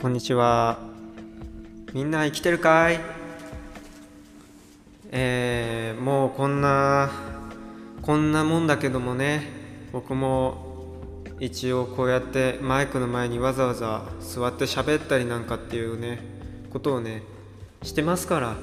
[0.00, 0.78] こんにちは。
[1.92, 3.00] みんな生きてるかい？
[5.10, 7.10] えー、もうこんな
[8.00, 9.42] こんなもんだけどもね。
[9.92, 16.20] 僕も一応こうやってマイクの前にわざわざ座って喋ったりなんかっていうね
[16.72, 17.24] ことをね
[17.82, 18.54] してますから。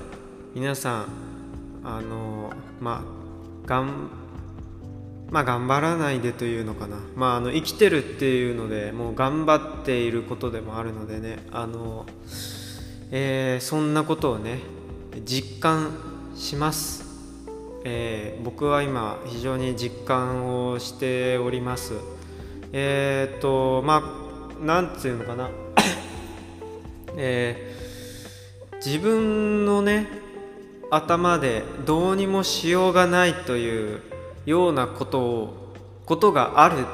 [0.54, 1.06] 皆さん
[1.84, 3.04] あのま
[3.66, 4.10] あがん
[5.36, 6.96] まあ頑張らないでというのかな。
[7.14, 11.40] まああの生きてるっていうのでもう頑張っていることでもあるのでね。
[11.52, 12.06] あの、
[13.12, 14.60] えー、そんなことをね
[15.26, 15.92] 実感
[16.38, 17.04] します、
[17.84, 21.96] えー、僕は今非常に実感をしております。
[22.72, 25.50] えー、っとまあなんていうのかな。
[27.18, 27.76] え、
[28.78, 30.08] 自分のね
[30.92, 34.15] 頭でどうにもしようがないという
[34.46, 35.74] ようなことを
[36.06, 36.86] ことがある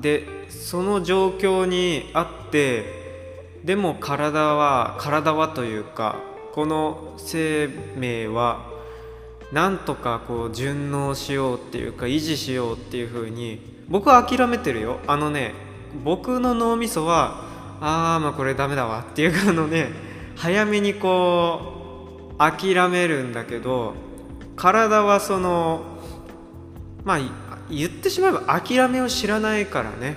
[0.00, 2.84] でその状況にあって
[3.64, 6.20] でも体は体はというか
[6.54, 8.70] この生命は
[9.52, 14.98] なんとかこう順応しようっていうか維持しようっていう風に僕は諦めてるよ。
[15.06, 15.52] あのね
[16.04, 17.44] 僕の脳みそは
[17.80, 19.88] ああまあこれダメだわっていうかあのね
[20.34, 23.94] 早めにこう諦めるんだけど
[24.56, 25.95] 体はその
[27.06, 27.18] まあ
[27.70, 30.16] 言ってしまえば諦めを知らないからね。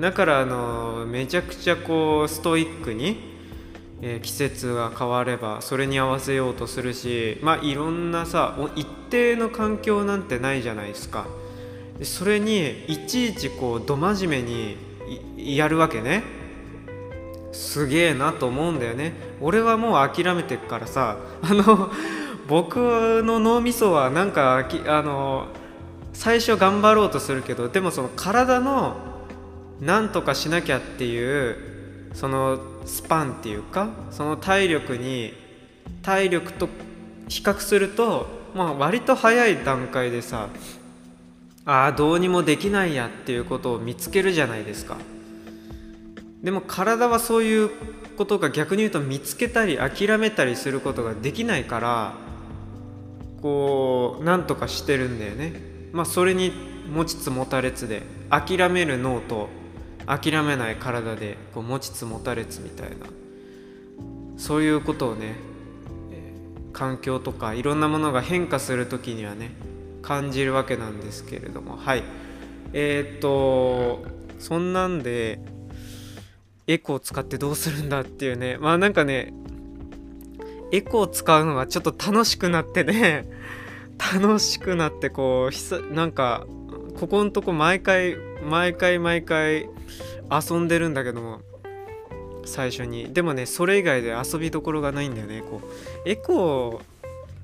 [0.00, 3.18] だからあのめちゃくちゃこうストイックに、
[4.00, 11.26] えー、季節が変わればそれに合わせようとするしまあいろんなさ一定の環境なんてないじゃないですか。
[12.02, 14.76] それにいちいちこうど真面目に
[15.36, 16.24] やるわけね。
[17.52, 19.12] すげえなと思うんだよね。
[19.42, 21.90] 俺はもう諦めてっからさあの
[22.48, 25.48] 僕の脳みそはなんかあの
[26.12, 28.96] 最初頑張ろうとするけどでもその体の
[29.80, 31.56] なんとかしなきゃっていう
[32.14, 35.32] そのスパンっていうかその体力に
[36.02, 36.68] 体力と
[37.28, 40.48] 比較すると、まあ、割と早い段階でさ
[41.64, 44.96] ああどうにもできないやっていうことを見つけるじゃないですか。
[46.42, 47.70] でも体はそういう
[48.18, 52.14] ことが逆に言うと見つけたり諦めたりすることができないから
[53.40, 55.71] こうなんとかしてるんだよね。
[55.92, 56.52] まあ、それに
[56.92, 59.48] 持ちつ持たれつで諦める脳と
[60.06, 63.06] 諦めない体でこう持ちつ持たれつみたいな
[64.36, 65.36] そういうことをね、
[66.10, 66.32] え、
[66.72, 69.50] 環境とかいろんなものが変化する時にはね
[70.00, 72.02] 感じるわけなんですけれどもはい。
[72.72, 74.04] えー、っと
[74.38, 75.40] そんなんで
[76.66, 79.32] エコー使ってどうするんだっていうねまあなんかね
[80.72, 83.26] エコを使うのがちょっと楽しくなってね
[84.14, 86.46] 楽しくなってこうひさなんか
[86.98, 89.68] ここのとこ毎回毎回毎回
[90.30, 91.40] 遊んでるんだけども
[92.44, 93.12] 最初に。
[93.12, 95.42] でもねそれ以外で遊びどころがないんだよね。
[95.42, 96.82] こうエコ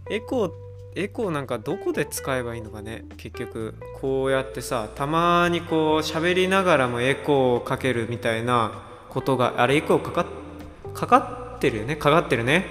[0.07, 0.53] ーエコー
[0.97, 3.75] エコーなんかどこで使えばいいのかね結局。
[4.01, 10.27] こうやってさたまにこう喋りながらもエコーをかけるみたいなことがあれエコーかか
[10.95, 11.95] かかってるよね？
[11.97, 12.67] かかってるね？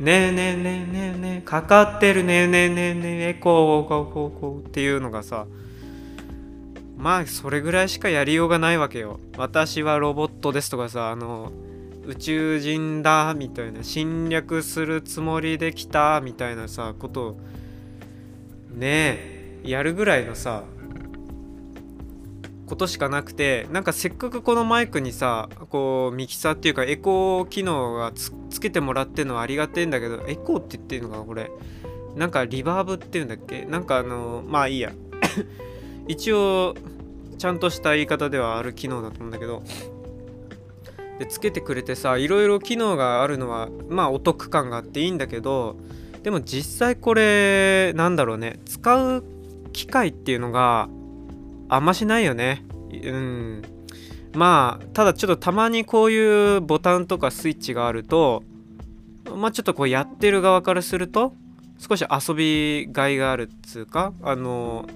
[0.00, 2.22] ねえねえねえねえねえかかってる。
[2.22, 5.46] ねえねえねえねえエコーこうこうこうっていうのがさ
[6.98, 9.20] まあそれぐらいしかやりようがないわけよ。
[9.36, 11.50] 私はロボットですとかさあの
[12.04, 17.36] 宇宙人だみたいな侵略するつもりで来たみたいなさことを
[18.74, 20.62] ねえやるぐらいのさ
[22.66, 31.50] ことしかなくてなんかせっかくこのマイクにさこうミキサーっていうかエコー機能がつけてもらってるのはありがてえんだけどエコーって言ってるのかなこれ。
[32.16, 33.64] なんかリバーブっていうんだっけ？
[33.66, 34.92] なんかあのまあいいや。
[36.08, 36.74] 一応
[37.38, 39.62] ちゃんとした言い方ではある機能だと思うんだけど。
[41.18, 45.78] でつけてくれてさいろいろ機能があるのはまあお得感があっていいんだけど
[46.22, 49.24] でも実際これなんだろうね使う
[49.72, 50.90] 機会っていうのが
[51.68, 52.64] あんましないよね。
[52.90, 53.62] うん。
[54.34, 58.42] まあ、ただちょっとたまにこういうボタンとかスイッチがあると、
[59.34, 61.34] まあちょっとこうやってる側からすると、
[61.78, 64.86] 少し遊びがいがあるっつうか、あの、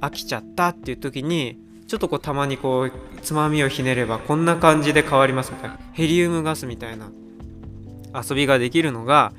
[0.00, 2.92] 飽きちゃったっていう時に、ちょっとこうたまにこう、
[3.22, 5.78] つまみをひねればこんな感じで変わりますみたいな。
[5.92, 7.10] ヘリウムガスみたいな
[8.14, 9.32] 遊びができるのが、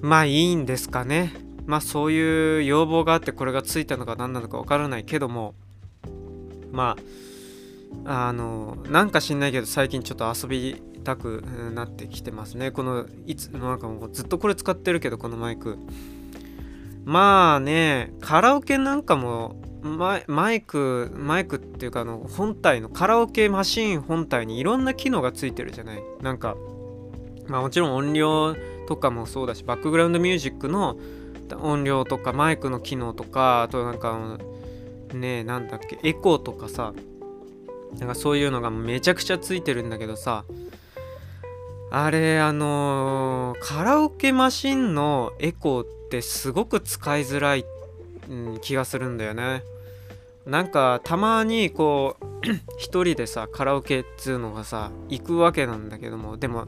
[0.00, 1.32] まあいいんですかね。
[1.70, 5.54] まあそういう要望があってこれがついたのか何なのかわからないけども
[6.72, 6.96] ま
[8.04, 12.72] ああのなんか知んないけど最近ちょっと遊びたくなってきてますね。
[12.72, 15.78] このいつなんかもうずっとこれ使ってるけどこのマイク。
[17.04, 26.02] まあねカラオケなんかもママイクマイクっていうかあの本体のカラオケマシーン本体にいろんな機能がついてるじゃない。
[26.20, 26.56] なんか
[27.46, 28.56] まあもちろん音量
[28.88, 30.98] とかもそうだしバックグラウンドミュージックの
[31.58, 34.38] 音量とかマイクの機能とかあとなんか
[35.12, 36.92] ねなんだっけエコーとかさ
[37.98, 40.44] なんかそういうのがめちゃくちゃついてるんだけどさ
[41.90, 47.64] あれあのー、カラオケマシンのエコーってすごく使いづらい、
[48.28, 49.64] うん、気がするんだよね。
[50.46, 52.24] なんかたまにこう
[52.78, 56.66] 一人でさカラオケっつうのがさ行くわけなんだけどもでも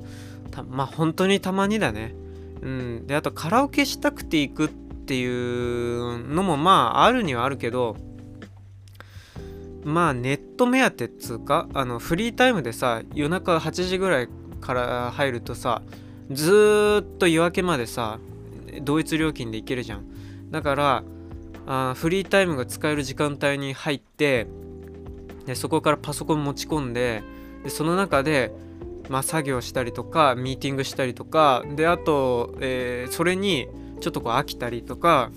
[0.69, 2.15] まあ本当にたまにだね。
[2.63, 3.07] うん。
[3.07, 7.97] であとカラオケしたくて行くっていうのもまああるにはあるけど
[9.85, 14.29] まあネット目当てっつうかあのフリータイムでさ夜中8時ぐらい
[14.61, 15.83] から入るとさ
[16.31, 18.19] ずっと夜明けまでさ
[18.83, 20.51] 同一料金で行けるじゃん。
[20.51, 21.05] だから
[21.67, 24.47] あフリータイムが使える時間帯に入って
[25.47, 27.23] でそこからパソコン持ち込んで
[27.63, 28.53] でその中で、
[29.09, 33.69] まあ、作業したりとかミーティングしたりとかであと、えー、それに
[34.01, 35.31] ちょっとこう飽きたりとか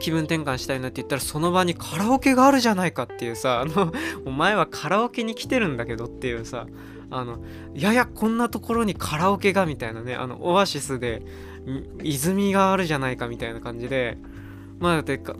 [0.00, 3.92] 気分転換したいなって言ったらその場にカラオケがあるじゃないかっていうさあの
[4.26, 6.66] お前はカラオケに来てるんだけどっていうさ
[7.10, 11.22] あのややこんなところにカラオケがみたいなねあのオアシスで
[12.02, 14.18] 泉があるじゃないかみたいな感じで
[14.80, 15.36] まあでか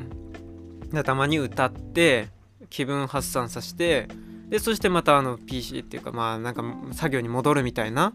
[1.04, 2.28] たまに歌って
[2.70, 4.06] 気分発散させて
[4.52, 6.62] でそしてまたあの PC っていうかまあなんか
[6.92, 8.12] 作業に戻るみたいな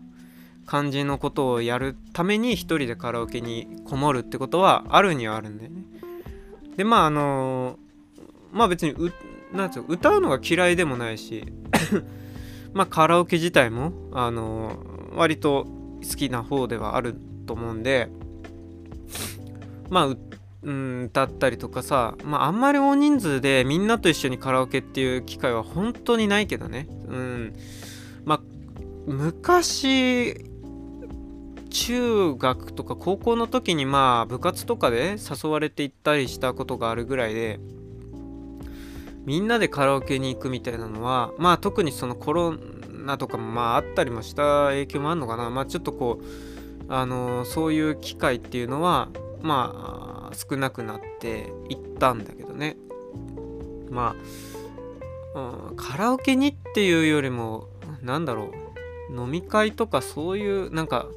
[0.68, 5.81] 感じのことをやるために一人でカラオケにこもるってことはあるにはあるんだよね。
[6.75, 7.80] でまああの
[8.51, 9.12] まあ別にう
[9.51, 11.44] なんつう歌うのが嫌いでもないし
[12.72, 14.78] まあカラオケ自体もあの
[15.16, 15.66] 割と
[16.07, 17.16] 好きな方ではある
[17.48, 18.12] と思うんで
[19.89, 20.16] まあ
[20.67, 26.87] うん、歌ったりとかさ、まあ、あんまり大人数でみんなと一緒にカラオケっていう機会は本当にないけどね。
[27.07, 27.53] うん。
[28.25, 28.41] まあ、
[29.05, 30.45] 昔、
[31.69, 37.59] 中学とか高校の時にまあ部活とかで誘われて行ったりしたことがあるぐらいで
[39.25, 42.55] みんなでカラオケに行くみたいなのはまあ特にそのコロ
[43.05, 46.25] ナとかもまああったりもした影響もあるのかなまあちょっとこう
[46.89, 49.09] あの、そういう機会っていうのは
[49.41, 52.77] まあ少なくなっていったんだけどね。
[53.89, 54.15] ま
[55.35, 57.69] あ、うん、カラオケにっていうよりも
[58.01, 58.51] なんだろ
[59.09, 61.07] う飲み会とかそういうなんか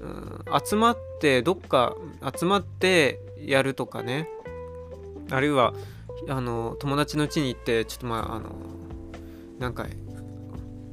[0.00, 1.96] うん、集まってどっか
[2.38, 4.28] 集まってやるとかね。
[5.30, 5.74] あるいは
[6.28, 8.54] あの友達の家に行ってちょっとまああの
[9.58, 9.86] なんか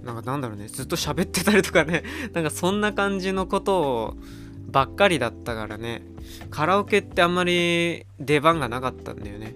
[0.03, 2.03] なんかなんだろうねずっと喋ってたりとかね。
[2.33, 4.17] なんかそんな感じのことを
[4.73, 6.01] ばっかりだったからね。
[6.49, 9.55] カラオケってあんまり出番がなかったんだよね。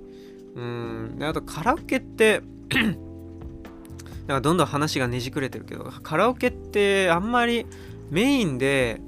[0.55, 1.15] うん。
[1.19, 2.41] であとカラオケって
[4.27, 7.65] なんかどんどん話がねじくれてるけどカラオケってあんまり
[8.11, 9.01] メインで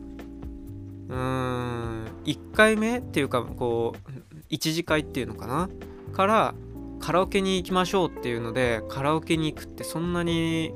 [1.09, 4.11] うーん1回目っていうかこう
[4.49, 5.69] 一次会っていうのかな？
[6.11, 6.55] から
[6.99, 10.73] カラオケに行きましょうっていうのでカラオケに行くってそんなに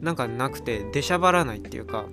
[0.00, 2.06] なんかなくて出しゃばらないっていうか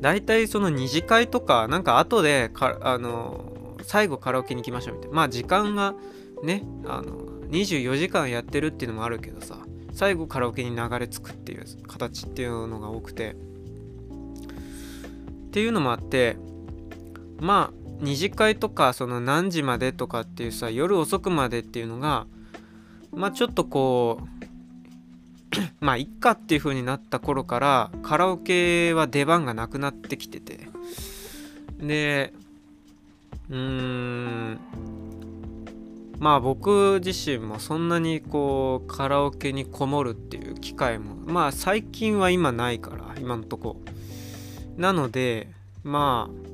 [0.00, 5.16] 大体その二次会とかなんか後でかあの最後カラオケに行きましょうみたいな。
[5.16, 5.94] まあ時間が
[6.42, 7.18] ねあの
[7.50, 9.58] 24時間やってるっていうのもあるけどさ。
[9.94, 13.30] 最後カラオケに流れ着くっていう形っていうのが多くて。
[13.30, 13.34] っ
[15.54, 16.36] ていうのもあって
[17.38, 22.26] まあ二次会とかその何時までとかっていうさ夜遅くまでっていうのが
[23.12, 24.24] まあちょっとこう
[25.80, 30.68] まあいっかっていう風になった頃からカラオケは出番がなくなってきてて。
[31.78, 32.32] で
[33.50, 34.58] うーん
[36.18, 43.76] まあ僕自身もそんなにこうカラオケにこもるっていう機会もまあ最近は今ないから今のとこ。
[44.76, 45.48] なので
[45.82, 46.44] まあ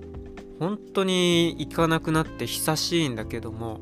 [0.59, 3.81] 本当に行かなくなって久しいんだけども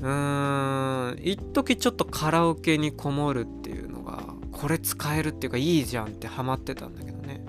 [0.00, 1.18] うーん。
[1.22, 7.44] 一時ちょっとカラオケにこもるっていうのがこれ使えるっていうかいいじゃんってハマってたんだけどね。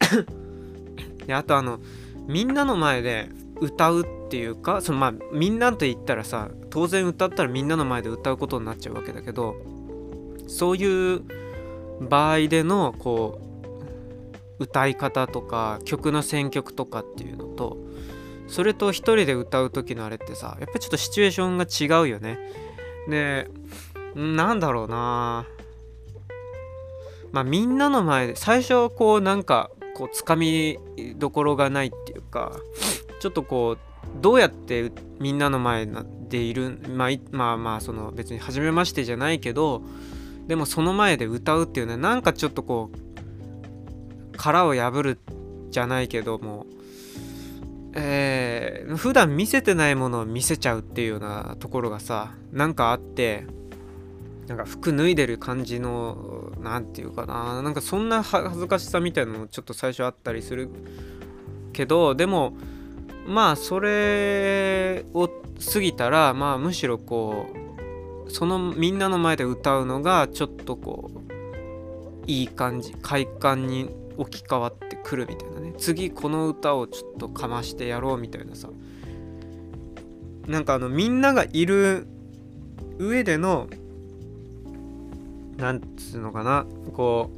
[1.26, 1.80] であとあの
[2.26, 3.28] みんなの前で
[3.60, 9.56] 歌うっていうかそのまあみんなと言ったらさ当然歌ったらみんなの前で歌うことになっちゃうわけだけど
[10.46, 11.22] そういう
[12.00, 17.76] 場合でのこう歌い方とか曲の選曲とかっていうのと
[18.54, 22.38] それと一人で歌う時のあれってさやっぱちょっとシチュエーションが違うよね。
[23.08, 23.50] で
[24.14, 25.44] なんだろうな。
[27.32, 30.78] まあみんなの前で最初はこうなんかこうつかみ
[31.16, 32.52] どころがないっていうか
[33.18, 35.88] ちょっとこうどうやってみんなの前
[36.28, 39.82] でいる、まあ、まあまあその別に初めましてじゃないけど
[40.46, 45.18] でもその前で歌うっていうのはなんかちょっとこう殻を破る
[45.70, 46.66] じゃないけども
[47.96, 53.46] えー、普段見せてないものを見せちゃうっていうようなところがさなんかあって
[54.48, 60.68] なんか服脱いでる感じの何て言うかななんかそんな恥ずかしさみたいなのもちょっと最初あったりする
[61.72, 62.54] けどでも
[63.26, 65.28] まあそれを
[65.72, 67.46] 過ぎたらまあむしろこ
[68.26, 71.24] うそのみんなの前で歌うのがちょっとこう
[72.26, 75.74] いい感じ快感に置き換わってくるみたいなね。
[75.78, 78.68] 次この歌をちょっとかましてやろうみたいなさ。
[80.46, 82.06] なんかあのみんながいる
[82.98, 83.68] 上での
[85.56, 86.66] なんつうのかな。
[86.92, 87.30] こ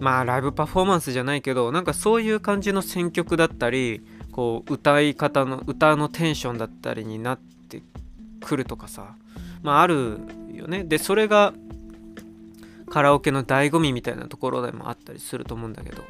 [0.00, 4.02] うまあライブパフォーマンスじゃないけどなんかそういう感じの選曲だったり
[4.32, 7.82] こう歌い方の歌のテンションだったりになって
[8.40, 9.14] くるとかさ。
[9.62, 10.18] まあある
[10.52, 10.84] よね。
[10.84, 11.54] でそれが
[12.92, 16.04] カラオケの醍醐味みたいなところでもあったりすると思うんだけど。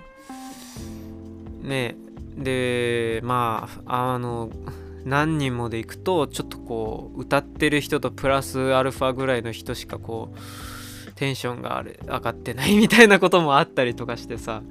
[1.62, 1.94] ね
[2.36, 4.50] でまああの
[5.04, 14.62] 何人もで行くとちょっとこう歌ってる人とプラスアルファぐらいの人しかこうテンションがあれ上がってないみたいなこともあったりとかしてさ。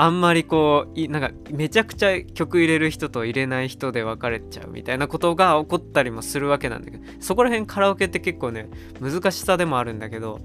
[0.00, 7.04] あんまりこうなんかめちゃくちゃ曲入れる人と入れない人で分かれちゃうみたいなことが起こったりもするわけなんだけど。
[7.18, 8.68] そこら辺カラオケって結構ね
[9.00, 10.38] 難しさでもあるんだけど。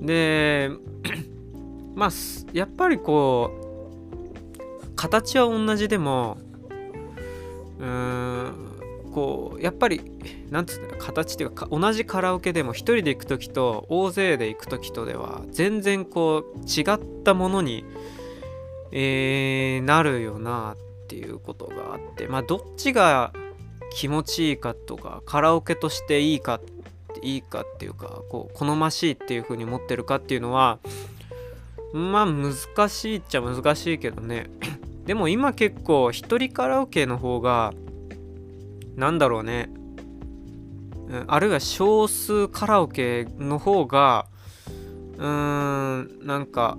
[0.00, 0.70] で
[1.94, 2.10] まあ
[2.52, 3.50] やっぱりこ
[4.84, 6.38] う形は同じでも
[7.78, 8.68] うーん
[9.12, 10.00] こうやっぱり
[10.50, 17.84] なんつうの形っていうか同じカラオケでも1人で行く時と大勢で行く時とでは全然こう違ったものに、
[18.92, 23.32] えー、なるよなっていうことがあってまあどっちが
[23.92, 26.77] 気持ちいいかとかカラオケとしていいかって
[27.22, 30.78] いいかっていうかこう好ましいっていう風に思ってるかっていうのは
[31.92, 32.54] まあ難
[32.88, 34.50] しいっちゃ難しいけどね。
[35.06, 37.72] でも今結構一人カラオケの方が
[38.96, 39.70] なんだろうね。
[41.26, 44.26] あるいは少数カラオケの方が
[45.16, 46.76] うーんなんか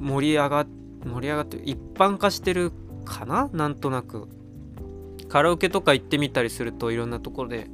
[0.00, 0.66] 盛り上がっ
[1.04, 2.72] 盛り上がって一般化してる
[3.04, 3.50] かな？
[3.52, 4.28] なんとなく。
[5.28, 7.68] カラオケとか行ってみたりするといろんなところで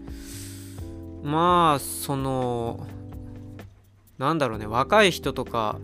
[1.25, 2.87] まあその
[4.19, 5.79] なんだろうね若い人とか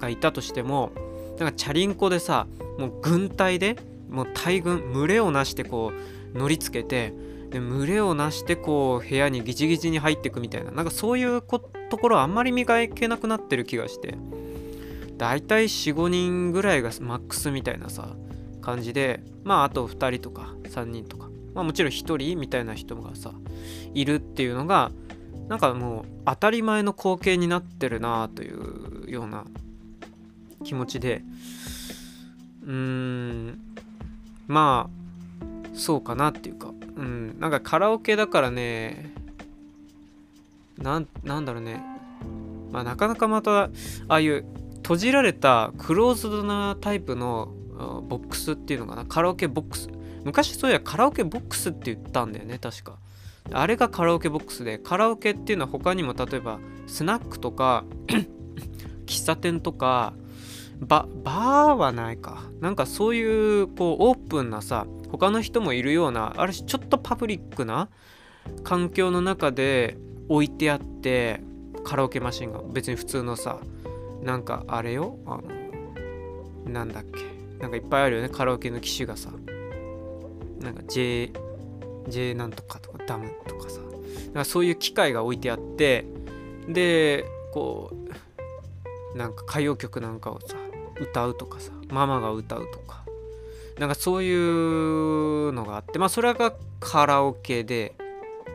[0.00, 0.90] がいたとしても
[1.38, 2.46] なんかチャリンコでさ
[2.78, 3.76] もう軍隊で
[4.08, 5.92] もう大軍群れをなしてこ
[6.34, 7.12] う乗りつけて
[7.50, 14.16] で群れをなしてこう部屋にギチギチに入っていくみたいななんかそういうところあんまり磨けなくなってる気がして
[15.18, 18.16] だいたい45人ぐらいがマックスみたいなさ
[18.62, 21.31] 感じでまああと2人とか3人とか。
[21.54, 23.32] まあもちろん1人みたいな人がさ
[23.94, 24.90] いるっていうのが
[25.48, 29.44] なんかもう当たり前の光景になってるなというような
[30.64, 31.22] 気持ちで。
[32.64, 33.58] うーん
[34.46, 36.72] まあそうかなっていうか。
[36.96, 39.14] うんなんかカラオケだからね
[40.76, 41.82] なんなんだろうね。
[42.70, 43.70] まあなかなかまたあ
[44.08, 44.44] あいう
[44.76, 47.52] 閉じられたクローズドなタイプの
[48.08, 49.04] ボックスっていうのかな。
[49.04, 49.88] カラオケボックス。
[50.24, 52.98] 昔そういやカラオケボックスって言ったんだよね確か。
[53.50, 57.84] あれがカラオケボックスでカラオケっていうのは他にも例えばスナックとか
[59.06, 60.14] 喫茶店とか
[60.78, 62.44] ババーはないか。
[62.60, 67.88] なんかそういうこうオープンなさ他の人もいるようなある種ちょっとパブリックな
[68.64, 69.96] 環境の中で
[70.28, 71.42] 置いてあって
[71.84, 73.58] カラオケマシンが別に普通のさ
[74.22, 75.40] なんかあれよあ
[76.64, 79.30] のなんだっけなんかいっぱいあるよねカラオケの機種がさ。
[80.64, 81.32] なんか J,
[82.08, 83.80] J なんとかとかダムとかさ。
[84.26, 86.06] なんかそういう機械が置いてあって
[86.66, 87.92] でこ
[89.14, 90.56] うなんか歌謡曲なんかをさ
[90.98, 93.04] 歌うとかさママが歌うとか。
[93.78, 97.94] なんかそういうのがあってまあそれがカラオケで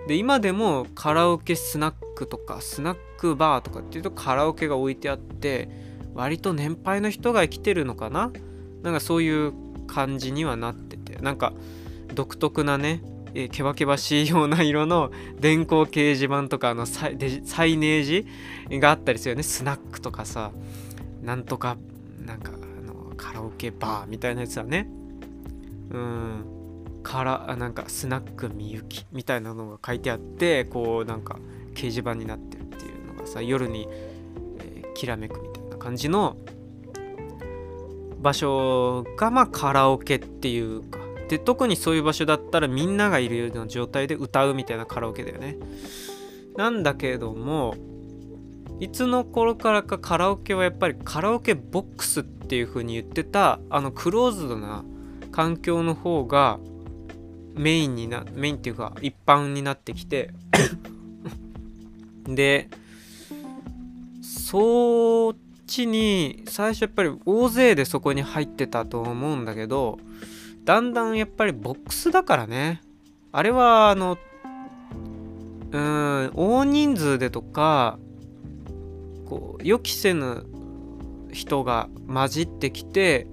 [0.07, 5.69] で今でもカラオケスナックとかスナックバーとかっていうとカラオケが置いてあって
[6.13, 8.31] 割と年配の人が来てるのかな？
[8.83, 9.53] なんかそういう
[9.87, 11.17] 感じにはなってて。
[11.17, 11.53] なんか
[12.17, 13.03] 独特なね
[13.35, 18.25] えけばけばしいような色の電光掲示板とかのサイサイネー
[18.69, 19.43] ジがあったりするよね。
[19.43, 20.51] スナックとかさ
[21.21, 21.77] なんとか
[22.25, 24.89] なんかあのカラオケバーみたいなやつはね。
[25.91, 26.45] うん。
[27.03, 31.39] からなんかスナックみゆきみたいなのが書いてあってこうなんか
[31.73, 33.87] 掲示板になってるっていうのがさ夜に、
[34.59, 36.35] えー、きらめくみたいな感じの
[38.19, 45.57] 場所がまあカラオケっていうかで特にそういう場所だったらみんながいるような状態で歌うみたいなカラオケだよね。
[46.55, 47.75] なんだけれども
[48.79, 54.83] いつの頃からかカラオケはやっぱりカラオケボックスっていう風に言ってたあのクローズドな
[55.31, 56.59] 環境の方が
[57.55, 60.31] メインになメインっていうか一般になってきて
[62.25, 62.69] で
[64.21, 69.99] そっちに最初やっぱり大勢でそこに入ってたと思うんだけど
[70.67, 72.81] だんだんやっぱりボックスだからね。
[73.31, 74.17] あれはあの
[75.71, 77.97] うん大人数でとか
[79.25, 80.45] こう予期せぬ
[81.31, 83.27] 人が混じってきて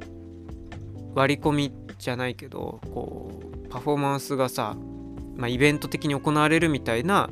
[1.17, 3.33] 割り込みじゃないけどこ
[3.65, 4.77] うパフォーマンスがさ、
[5.37, 7.31] まあ、イベント的に行われるみたいな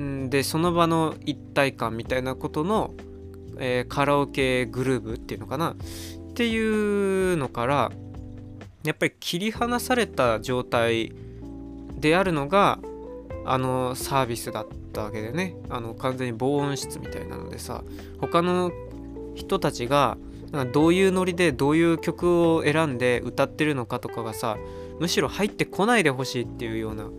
[0.00, 2.94] んでその場の一体感みたいなことの、
[3.60, 5.76] えー、カラオケグルーブっていうのかな。
[6.30, 7.92] っていうのから
[8.86, 11.12] やっぱり切り離された状態
[11.98, 12.78] であるのが
[13.44, 15.56] あのサービスだったわけでね。
[15.68, 17.84] あの完全に防音室みたいなのでさ
[18.18, 18.72] 他の
[19.34, 20.18] 人たちが
[20.72, 24.56] どういうノリでどういう曲を選んで歌ってるのかとかがさ
[24.98, 27.10] むしろ入ってこないでほしいっていうような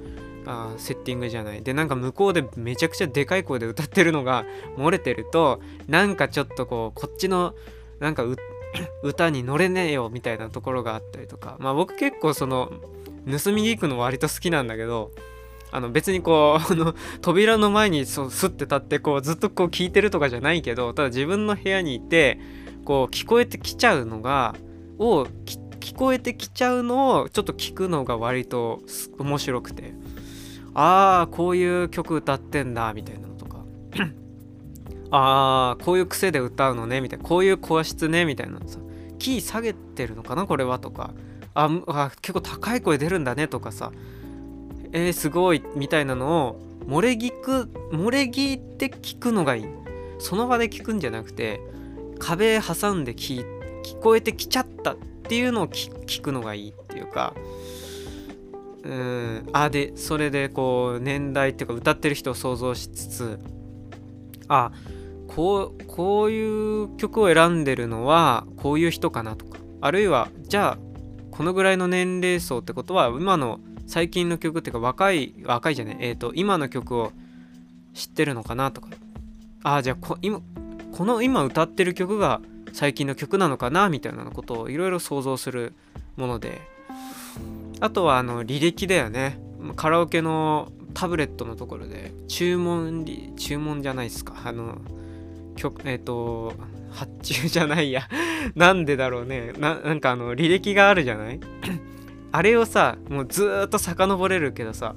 [0.46, 1.62] あセッティングじゃない。
[1.62, 4.46] でなんか向こうでめちゃくちゃでかい声で歌ってるのが
[4.78, 7.54] 漏れてるとなんかちょっとこうこっちの
[8.00, 8.24] なんか
[9.04, 11.58] 歌に乗れねえよみたいなところがあったりとか。
[11.60, 12.72] まあ僕結構その
[13.26, 15.12] 盗み聞くの割と好きなんだけど
[15.72, 22.40] あの別にこう あの扉の前にそうスッて立ってこうずっとこう聞いてるとかじゃないけどただ自分の部屋にいて
[22.86, 24.56] こう聞こえてきちゃうのが
[24.98, 28.82] を聞こえてきちゃうのをちょっと聞くのが割と
[29.20, 29.94] 面白くて。
[30.80, 33.58] ああこういう曲歌ってんだみたいなのとか。
[35.12, 37.26] ああこういう癖で歌うのねみたいな。
[37.26, 38.60] こういう声質ねみたいな。
[38.66, 38.80] さ
[39.20, 41.14] キー下げてるのかなこれはとか。
[41.54, 43.92] ああ結構高い声出るんだねとかさ。
[44.94, 49.66] えー、すごいみたいなのを漏れ聞く漏れ聞いて聞くのがいい。
[50.20, 51.62] その場で聞くんじゃなくて
[52.20, 53.46] 壁挟んで聞
[53.84, 57.34] 聞こえてきちゃったっていうのを聞くのがいいっていうか。
[58.84, 63.40] うんあでそれでこう年代っていうか歌ってる人を想像しつつ
[64.48, 64.72] あ
[65.38, 70.78] こうこういう曲を選んでるのはこういう人かなとかあるいはじゃあ
[71.30, 77.12] このぐらいの年齢層ってことは今の最近の曲っていうか若い若いじゃないえっ、ー、と今の曲を
[77.94, 78.90] 知ってるのかなとか。
[79.62, 80.42] ああじゃあこ今
[80.92, 82.42] この今歌ってる曲が
[82.74, 85.74] 最近の曲なのかなみたいなことをいろいろ想像する
[86.16, 86.62] もので。
[87.80, 89.40] あとはあの履歴だよね。
[89.76, 94.34] カラオケのタブレットのところで注文注文じゃないですか。
[94.44, 94.82] あの
[95.58, 96.54] 曲えっ、ー、と
[96.92, 98.08] 発注じゃないや。
[98.56, 99.52] なんでだろうね。
[99.60, 101.40] なんかあの履歴があるじゃない？
[102.32, 104.96] あれをさもうずっと遡れるけどさ。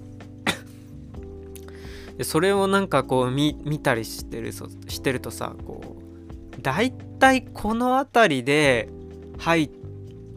[2.23, 8.91] それをなんかこう見たりしてるしてるとさこう大体この辺りで
[9.39, 9.71] 入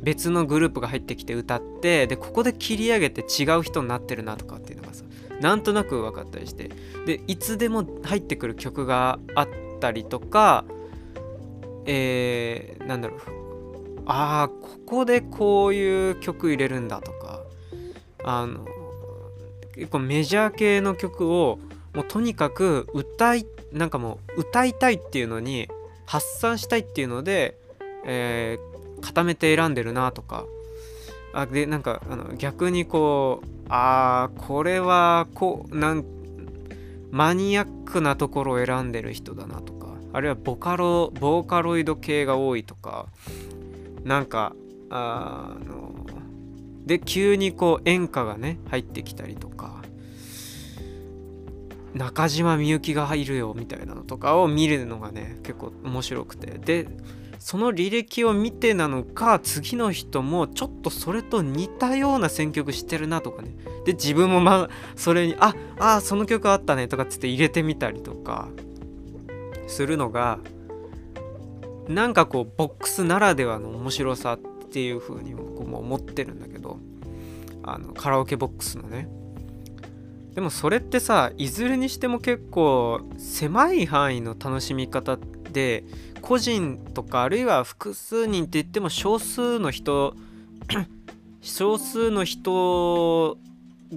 [0.02, 5.04] 別のグループが入ってきて歌ってでここで切り上げて違う人になってるなとかっていうのがさ
[5.42, 6.72] なんとなく分かったりして。
[7.06, 10.64] でいつでも入ってくる曲があってたりとか
[11.86, 13.20] えー、なんだろう
[14.06, 17.42] ああここでこういう曲入れるんだとか
[18.24, 18.66] あの
[19.76, 21.60] 結構メジャー系の曲を
[21.94, 25.68] もうとにかく歌いなんかもう歌いたいっていうのに
[26.06, 27.58] 発散したいっていうので、
[28.06, 30.46] えー、固めて選んでるなとか
[31.34, 36.23] あでなんかあの逆にこうああこれはこうなん
[37.14, 43.06] マニアックなところを選んでる人だなとかあるいはボカロボーカロイド系が多いとか
[44.04, 44.56] なんか
[44.90, 45.92] あの
[46.88, 49.84] で急にこう演歌がね入ってきたりとか
[51.94, 56.58] 中島みゆきが入るよみたいなのとかを見るのがね結構面白くて。
[56.58, 56.88] で
[57.44, 63.50] その履歴を見てなのか次の人もちょっとそれと似たような選曲してるなとかね。
[63.84, 68.48] で自分もまそれにああその曲あったねとかっつって入れてみたりとか。
[69.68, 70.40] するのが
[71.88, 76.80] なんかこうボックスならではの面白さっていう風に僕も思ってるんだけど。
[77.64, 79.08] あのカラオケボックスのね。
[80.36, 85.84] でもそれってさいずれにしても結構狭い範囲の楽しみ方ってで
[86.22, 90.16] 個人とかあるいは複数人って言っても少数の人
[91.42, 93.38] 少数の人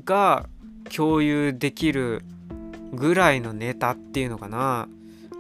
[0.05, 0.49] が
[0.95, 2.23] 共有できる
[2.93, 4.89] ぐらいのネタっていうのかな。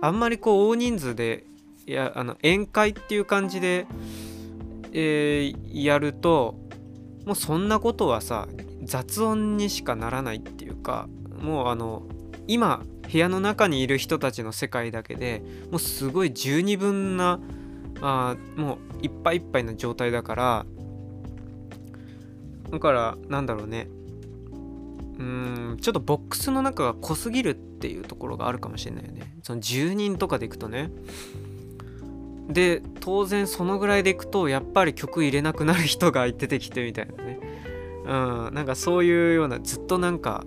[0.00, 1.44] あんまりこう大人数で
[1.86, 3.86] いやあの宴会っていう感じで、
[4.92, 6.56] えー、やると
[7.24, 8.46] もうそんなことはさ
[8.84, 11.08] 雑音にしかならないっていうか
[11.40, 12.02] もうあの
[12.46, 17.40] 今部屋の中にいる人たちの世界だけでもうすごい十二分な
[18.00, 20.66] あもういっぱいいっぱいな状態だから
[22.70, 23.88] だからなんだろうね。
[25.18, 29.32] うんちょっとボックスの中が濃すぎるっていうところがあるかもしれないよね。
[29.42, 30.90] その10人とかでいくとね。
[32.48, 37.40] で当然そのぐらいでいくとやっぱり曲入れなくなる人が出てきてみたいなね。
[38.04, 40.44] うんなんかそういうようなずっとなんか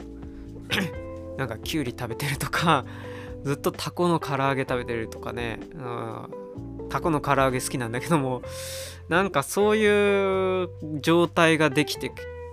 [1.39, 2.85] なんかきゅうり食べてるとか
[3.43, 8.41] ずっとタコの唐揚げ食べてるとかね、うん、タコの唐揚げ好きなんだけども
[9.07, 10.69] なんかそういう
[11.01, 12.11] 状態ができて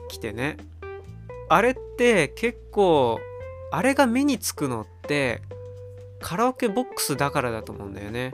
[0.09, 0.57] きてね。
[1.49, 3.21] あれって結構
[3.71, 5.43] あれが目につくのって
[6.21, 8.33] カラオケボックスだからだと思うんだよね。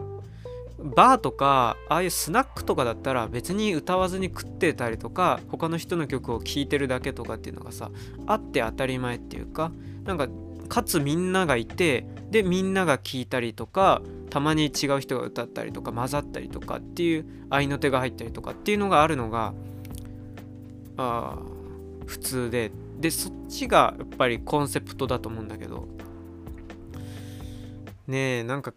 [0.83, 7.91] バーとかああいうスナックとかだったら別に歌わずに食ってたりとか他の人の曲を聴いてるだけとかっていうのがさ
[8.27, 9.71] あって当たり前っていうか
[10.05, 10.29] なんか
[10.69, 19.53] かつみんながいてでみんなが聴いたりとかたまに違う人が歌ったりとか混ざったりとかっていう合いの手が入ったりとかっていうのがあるのが
[20.97, 21.39] あ
[22.07, 22.73] 普通で。
[22.99, 25.89] でそっちがやっぱりコンセプトだと思うんだけど。
[28.07, 28.73] ねえなんか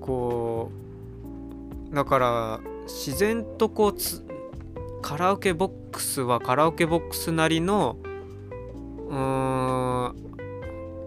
[0.00, 0.87] こう
[1.92, 3.94] だから自然とこう
[5.02, 7.96] カラオケボックスはカラオケボックスなりの
[9.08, 10.28] うーん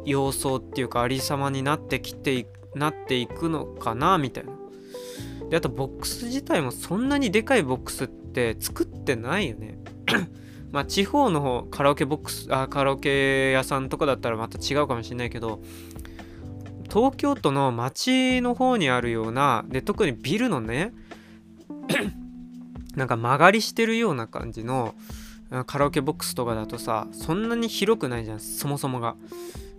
[0.06, 4.52] 様相っていうかありさまになってきてなっていくのかなみたいな。
[5.50, 9.78] であとボックス自体もそんなにでかいボックスって作ってないよね。
[10.72, 15.62] まあ地方の方カラオケボックスあカラオケ屋さんとかだったらまた違うかもしれないけど
[16.92, 20.94] 東京都の街の方にあるようなで特にビルのね
[22.96, 24.94] なんか曲がりしてるような感じの
[25.66, 29.16] カラオケボックスとかだとさそんなに広くないじゃんそもそもが。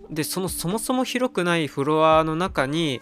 [0.09, 3.01] でそのそもそも広くないフロアの中に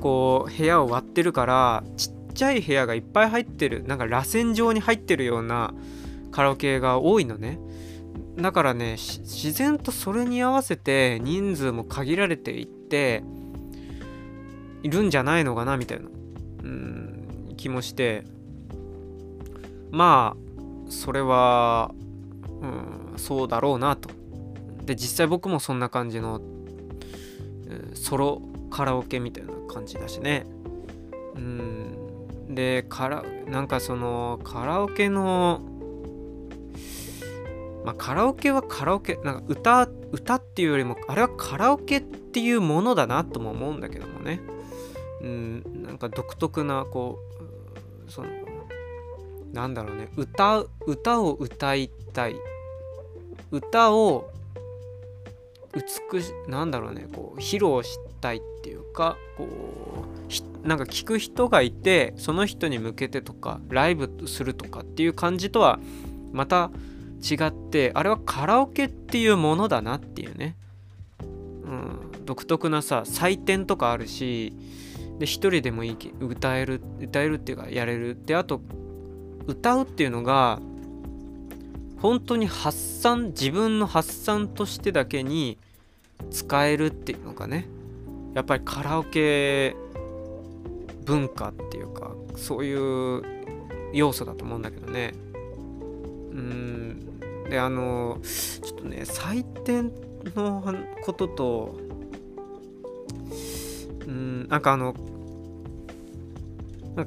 [0.00, 5.74] こう部屋を割ってるからちっちゃい部屋がいっぱい入ってるなんか螺旋状に入ってるような
[6.30, 7.58] カラオケが多いのね
[8.36, 13.22] だからね自然とそれに合わせて人数も限られていって
[14.82, 16.06] いるんじゃないのかなみたいな。
[16.64, 18.24] うん気もして。
[19.90, 21.92] まあそれは、
[22.60, 24.10] うん、そうだろうなと。
[24.84, 26.40] で実際僕もそんな感じの、
[27.94, 30.46] ソロカラオケみたいな感じだしね。
[31.34, 31.96] うん
[32.48, 35.60] でカラなんかそのカラオケの
[37.84, 44.40] まあ、カラオケはカラオケなんか歌歌っていうよりもあれはカラオケっていうものだなとも思うんだけどもね。
[45.20, 47.18] うんなんか独特なこ
[48.06, 48.28] うその
[49.52, 52.36] なんだろうね歌歌を歌いたい。
[53.50, 54.30] 歌を
[55.74, 59.46] 美しなんだろうねこう披露したいっていうかこ
[60.64, 65.78] うなんか聞く人がいてその人に向けてとかライブするとかっていう感じとは
[66.32, 66.70] また
[67.22, 70.56] 違ってあれはカラオケっていうものだなっていうね、
[71.20, 74.54] うん、独特なさ採点とかあるし
[75.18, 78.16] で一人でもいい歌える歌えるっていうかやれる。
[78.24, 78.60] であと
[79.46, 80.60] 歌うっていうのが
[81.98, 85.58] 本当に発散自分の発散としてだけに
[86.30, 87.66] 使えるっていうのがね
[88.34, 89.74] やっぱりカラオケ
[91.04, 93.22] 文化っていうかそういう
[93.92, 95.14] 要素だと思うんだけどね。
[96.32, 97.18] うん。
[97.48, 99.92] であのちょっとね採点
[100.34, 100.62] の
[101.04, 101.85] ことと
[104.48, 104.94] なんかあの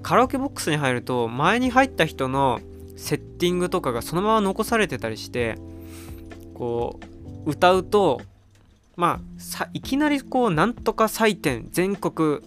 [0.02, 2.62] カラオケボックスに入ると前に入った人の
[2.96, 5.58] セッティングとかがそのまま残されてたりして
[6.54, 7.00] こ
[7.46, 8.22] う歌うと
[8.96, 9.20] ま
[9.60, 12.40] あいきなりこうなんとか採点全国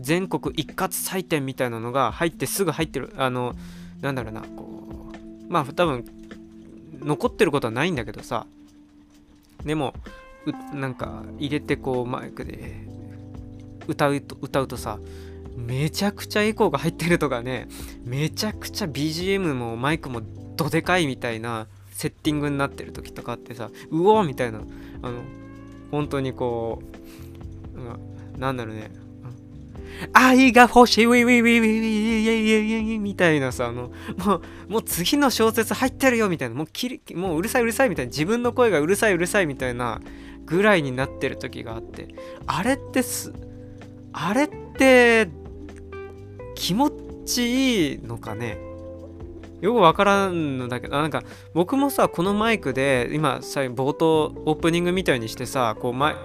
[0.00, 3.54] 全国一括採点みたいなのが入ってすぐ入ってるあの
[4.02, 5.12] なんだろうなこ
[5.48, 6.04] うまあ多分
[7.00, 8.46] 残ってることはないんだけどさ。
[9.64, 9.94] でも
[10.72, 12.86] なんか入れてこうマイクで
[13.86, 14.98] 歌うと歌うとさ
[15.56, 17.68] めちゃくちゃエコーが入ってるとかね
[18.04, 20.20] めちゃくちゃ BGM もマイクも
[20.56, 24.60] どでかいみたいなセッティングになってる時とかってさうおーみたいな
[25.02, 25.22] あの
[25.90, 26.82] 本当にこ
[27.74, 28.90] う、うん、なんだろうね
[30.12, 40.00] 愛が欲しいウィウィウィウィウィウィウィみたいなさあのもうもう次の小説入ってるよみたいなもうきりもううるさいうるさいみたいな自分の声がうるさいうるさいみたいな
[40.44, 42.14] ぐらいになってる時があって
[42.46, 43.32] あれってす
[44.18, 45.28] あれって
[46.54, 46.90] 気持
[47.26, 48.58] ちいいのかね？
[49.60, 56.16] よくわからんのだけどなんか僕もさこのマイクで今さ冒頭オープニングみたいにしてさこうマイ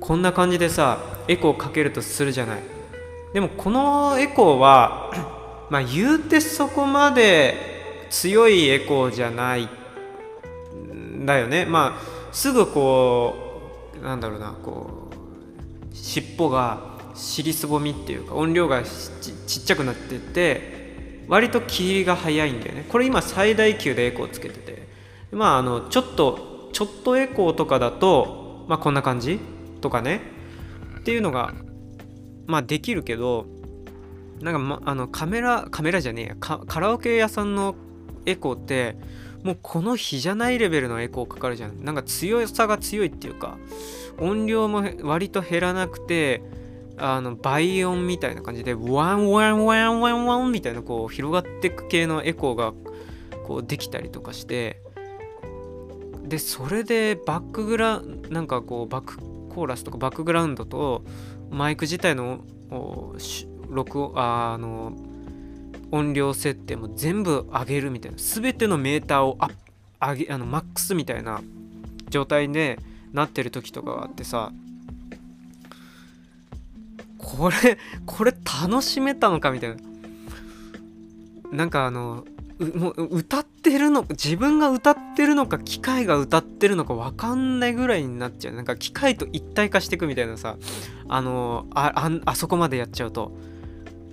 [0.00, 2.60] こんな感じでさエコーかけるとするじゃない。
[3.32, 5.10] でもこのエコーは
[5.70, 9.68] まあ言うてそこまで強いエコーじゃない
[10.84, 11.64] んだよね。
[11.64, 13.34] まあすぐこ
[14.00, 22.84] うなんだろうなこう尻尾が尻すぼみっていうか音量がちっちゃくなってて割と切りが早いんだよね。
[22.88, 24.88] これ今最大級でエコーつけてて。
[25.32, 29.40] まああのちょっとちょっとエコーとかだとまあこんな感じ？
[29.80, 30.20] とかね。
[31.00, 31.54] っていうのが
[32.46, 33.46] まあできるけど
[34.40, 36.36] なんか、ま、あのカメラカメラじゃねえや。
[36.36, 37.74] カラオケ屋さんの
[38.26, 38.96] エコーって
[39.42, 41.84] もうこの比じゃないレベルのエコーかかるじゃん。
[41.84, 43.58] なんか強さが強いっていうか
[44.18, 46.42] 音量も割と減らなくて
[46.96, 52.72] あの倍音みたいな感じでワンワンワンワンワンみたいなこう広がっていく系のエコーが
[53.44, 54.80] こうできたりとかして
[56.22, 59.18] でそれでバックグラなんかこうバック
[59.54, 61.04] コーラスとかバックグラウンドと
[61.50, 62.44] マイク自体の
[63.68, 64.92] 録あの
[65.90, 69.38] 音量設定も全部上げるみたいな全てのメーターを
[70.00, 71.40] 上げあのマックスみたいな
[72.08, 72.78] 状態で
[73.12, 74.50] なってる時とかがあってさ
[77.24, 79.76] これ これ楽しめたのかみたいな。
[81.50, 82.24] なんかあの
[82.74, 88.54] もう歌ってるの自分が歌ってるのか機械が歌ってるのか分かんないぐらいになっちゃう。
[88.54, 90.56] なんか機械と一体化していくみたいなさ
[91.08, 93.32] あのああそこまでやっちゃうと。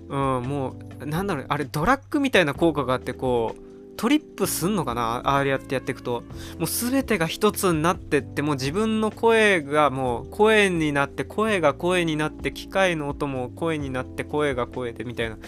[0.10, 3.71] うんもうなんだろうあれドラッグみたいな効果があってこう
[4.02, 5.22] トリップすんのかな？
[5.26, 6.24] ああやってやっていくと。
[6.58, 15.36] もう全てが一つになってってもう自分の声がもう声になって声が声になって機械の音も声になって声が声でみたいな。
[15.36, 15.44] ね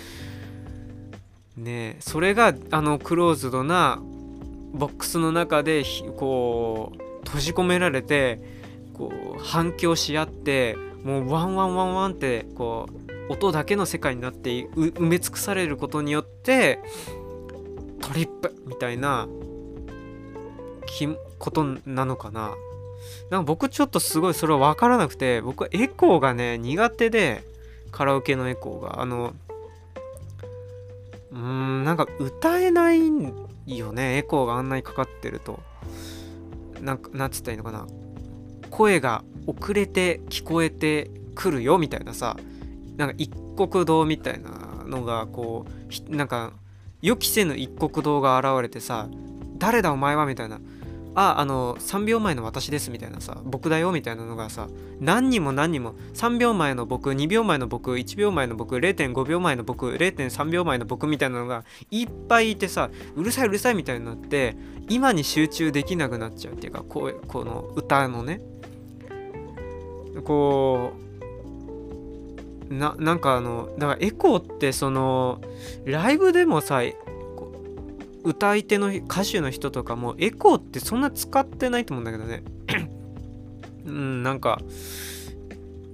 [1.65, 3.99] えそれがあのクローズドな
[4.71, 5.83] ボックスの中で
[6.17, 8.39] こう閉じ込められて
[8.93, 12.87] こう反響し合ってもうワンワンワンワンってこ
[13.29, 16.79] う音だけの世界になって埋め尽くされることによって
[18.03, 19.29] トリップみたいな
[20.85, 21.07] き
[21.39, 22.53] ことなのかな。
[23.29, 27.43] なんか僕ちょっとすごいそれは分からなくて僕はエコーがね苦手で
[27.91, 29.01] カラオケのエコーが。
[29.01, 29.33] あの
[31.31, 32.99] うーんなんか歌えない
[33.65, 34.17] よね。
[34.17, 35.61] エコーがあんなにかかってると。
[36.81, 37.87] なんかなんつったらいいのかな。
[38.69, 42.35] 声が遅れて聞こえてくるよみたいなさ。
[42.97, 45.65] なんか一国堂みたいなのがこ
[46.09, 46.51] うなんか
[47.03, 49.07] 予期せぬ一国堂が現れてさ
[49.57, 50.59] 誰だお前はみたいな。
[51.15, 54.67] ああの3秒前の私ですみたいなさ僕だよみたいなのがさ
[54.99, 64.57] 何人も何人も3秒前の僕2秒前の僕1秒前の僕0.5秒前の僕0.3秒前の僕みたいなのがいっぱいいてさうるさいうるさいみたいになって
[64.89, 68.41] 今に集中できなくなっちゃうっていうかこうこの歌のね。
[70.23, 71.02] こう
[72.69, 75.41] ななんかあのだからエコーってその
[75.85, 76.81] ライブでもさ
[78.23, 82.43] 歌い手の歌手の人とかもエコーってそんな使ってないと思うんだけどね。
[83.85, 84.61] うんなんか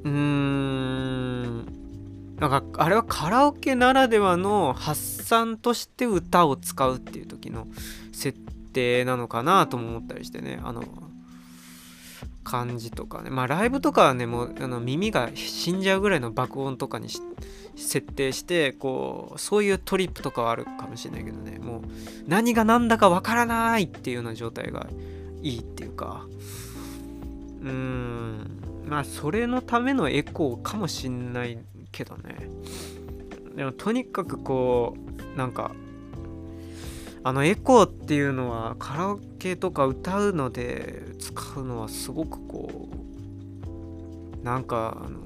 [0.04, 1.66] うーん
[2.40, 7.68] なんかあれはカラオケならではの発散として歌を使うっていう時の
[8.14, 8.38] 設
[8.74, 10.60] 定なのかなとも思ったりしてね。
[10.64, 10.84] あの
[12.44, 13.30] 感じとかね。
[13.30, 17.10] まあライブとかはねもうあの耳が死んじゃうぐらいの爆音とかに
[17.76, 21.60] 設定してこうそういうトリップとかはあるかもしれないけどね。
[21.60, 21.82] もう
[22.28, 24.88] 何が何だかわからないっていうような状態が
[25.42, 26.26] いいっていうか。
[27.62, 28.62] うーん。
[28.86, 31.60] まあそれのためのエコーかもしんない
[31.92, 32.50] けどね。
[33.56, 34.96] でもとにかくこ
[35.36, 35.72] うなんか
[37.24, 42.90] あのエコーっていうのはカラオケとか歌うので使うのはすごくこ
[44.42, 45.20] うなんかあの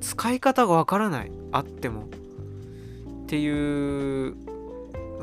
[0.00, 4.36] 使い方がわからないあってもっていう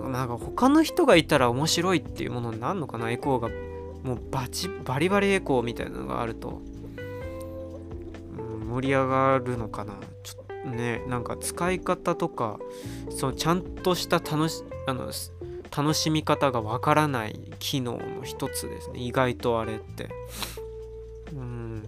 [0.09, 3.11] なんか他の人がいたら面白いっていうものになるのかな？
[3.11, 3.49] エコーが
[4.03, 6.61] もうバチバリバリエコーみたいなのがあると、
[8.37, 9.93] うん、盛り上がるのかな？
[10.23, 12.59] ちょっとねなんか使い方とか
[13.09, 15.11] そのちゃんとした楽しあの
[15.75, 18.99] 楽しみ方がわからない機能の一つですね。
[18.99, 20.09] 意外とあれって。
[21.33, 21.87] うん。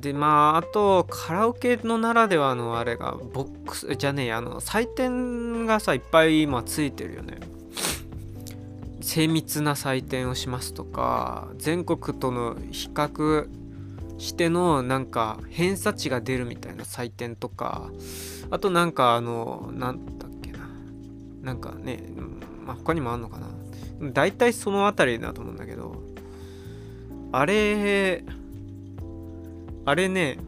[0.00, 7.38] でまああとカラオケのならではのあれがボックスじゃねえあの採点がさいっぱい今ついてるよね。
[9.00, 13.48] 精密な採点をしますとか全国との比較
[14.18, 17.90] してのなんか偏差値が出るみたいな採点とか
[18.50, 19.98] あとなんかあのなん
[21.44, 22.02] なんかね、
[22.64, 23.48] まあ、他にもあんのかな。
[24.00, 26.02] 大体その辺りだと思うんだけど
[27.32, 28.24] あれ
[29.84, 30.38] あれね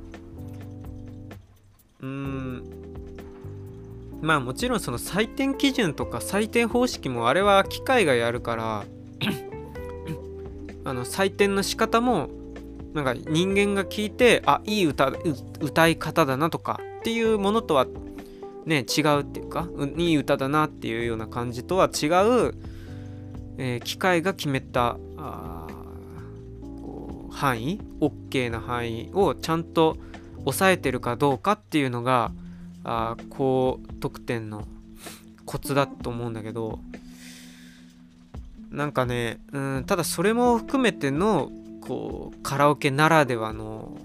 [2.01, 2.63] うーん
[4.21, 8.85] まあもちろんその採点基準とか採点方式もあれは機械がやるから
[10.85, 12.29] あの採点の仕方も
[12.95, 15.13] なんか人間が聞いてあいい歌
[15.61, 17.87] 歌い方だなとかっていうものとは
[18.67, 22.55] ね違うっていうかいい歌だなっていうような感じとは違う、
[23.59, 25.67] えー、機械が決めたあ
[26.83, 29.97] こう範囲 OK な範囲をちゃんと
[30.41, 32.33] 抑えてるかどうかっていうのが
[32.85, 34.67] あ高得点の
[35.45, 36.81] コツだと思うんだけど
[38.71, 41.51] なんかねうんただそれも含めての
[41.81, 43.97] こうカラオケならではの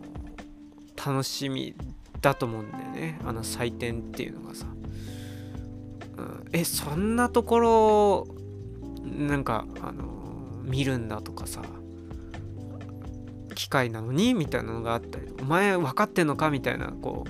[0.95, 1.73] 楽しみ
[2.21, 3.19] だと思うんだよね。
[3.25, 4.67] あの採点っていうのがさ、
[6.17, 8.27] うん、えそんなところ
[9.03, 10.03] なんかあの
[10.63, 11.61] 見るんだとかさ。
[13.53, 14.33] 機械なのに？
[14.33, 15.27] みたいなのがあったり。
[15.39, 16.49] お前分かってんのか？
[16.49, 17.25] みたいなこ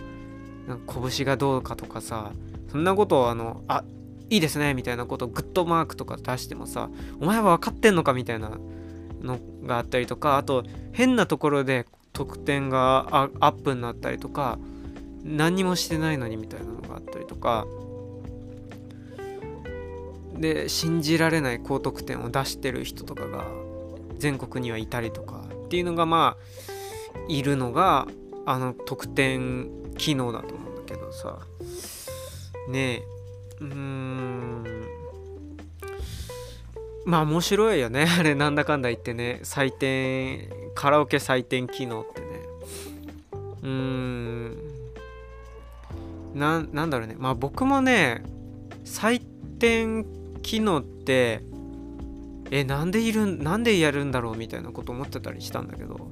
[0.65, 2.32] うなんか拳がどうかとかさ。
[2.71, 3.84] そんなことをあのあ
[4.30, 4.73] いいですね。
[4.73, 6.89] みたいなことをグッドマークとか出してもさ。
[7.19, 8.13] お前は分かってんのか？
[8.13, 8.51] みたいな
[9.21, 10.38] のがあったりとか。
[10.38, 13.08] あと変なところで得点が
[13.39, 14.60] アップになったりとか。
[15.23, 17.65] 何にもしてないのにみたいなのがあったりとか。
[20.41, 23.45] で信じられない高得点を出してる人とかが
[24.17, 28.07] 全国にはいたりとかっていうのがまあいるのが
[28.45, 31.39] あの得点機能だと思うんだけどさ。
[32.67, 33.03] ねえ。
[33.62, 34.63] うーん。
[37.05, 38.07] まあ面白いよね。
[38.17, 39.41] あれなんだかんだ言ってね。
[39.43, 42.27] 採点カラオケ採点機能ってね。
[43.63, 44.70] うーん。
[46.34, 47.15] ななんだろうね。
[47.17, 48.24] まあ僕もね
[48.86, 49.22] 採
[49.60, 50.06] 点
[50.41, 51.44] 機能って
[52.52, 56.12] えなんでいるなんでやるんだろうみたいなこと思ってたりしたんだけど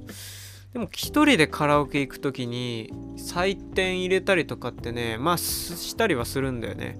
[0.74, 7.00] でも一人でカラオケ行く時に採点入れたりとかってねまあしたりはするんだよね。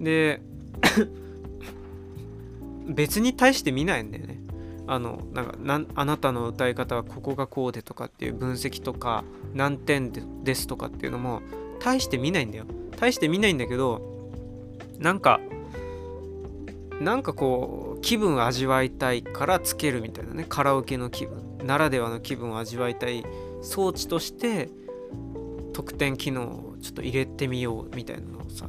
[0.00, 0.42] で
[2.86, 4.40] 別に対して見ないんだよね。
[4.88, 9.22] あのなんかなあなたの歌い方はここがこうでとかっていう分析とか
[9.54, 10.10] 何点
[10.42, 11.42] ですとかっていうのも
[11.80, 12.64] 大して見ないんだよ。
[12.98, 14.28] 大して見ないんだけど
[14.98, 15.40] なんか
[17.00, 20.46] なんかこう気分を味わいたいからつけるみたいなね。
[20.48, 21.58] カラオケの気分。
[21.64, 23.24] ならではの気分を味わいたい。
[23.62, 24.68] 装置として
[25.72, 28.68] 得点機能をちょっと入れてみようみたいなのをさ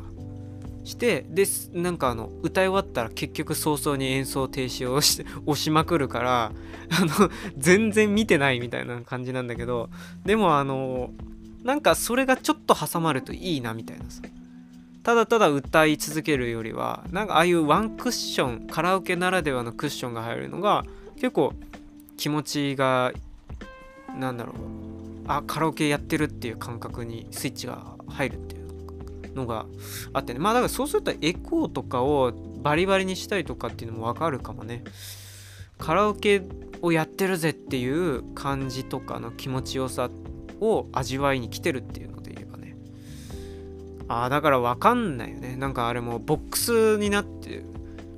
[0.84, 6.52] してでなんかあの歌い終わったら結局早々に演奏停止をして 押しまくるから
[6.90, 9.90] あの全然見てないみたいな感じなんだけど
[10.26, 11.12] でもあの
[11.64, 14.22] なんかそれがちょっと挟まるといいなみたいなさ。
[15.04, 21.54] ただただ歌い続けるよりはなんかああいうワンクッションカラオケならではのクッションが入るのが結構
[22.18, 23.12] 気持ちが
[24.18, 24.56] なんだろう。
[25.28, 29.66] あカラオケやってるっていう感覚にスイッチが入るっていうのが
[30.14, 30.40] あってね。
[30.40, 34.84] まあだからそうするとエコーとかをバリバリにしたりとかっていうのもわかるかもね。
[35.78, 36.44] カラオケ
[36.82, 40.10] をやってるぜっていう感じとかの気持ちよさ
[40.62, 42.78] を味わいに来てるっていうので言えばね。
[44.08, 45.56] ああだからわかんないよね。
[45.58, 47.64] なんかあれもボックスになって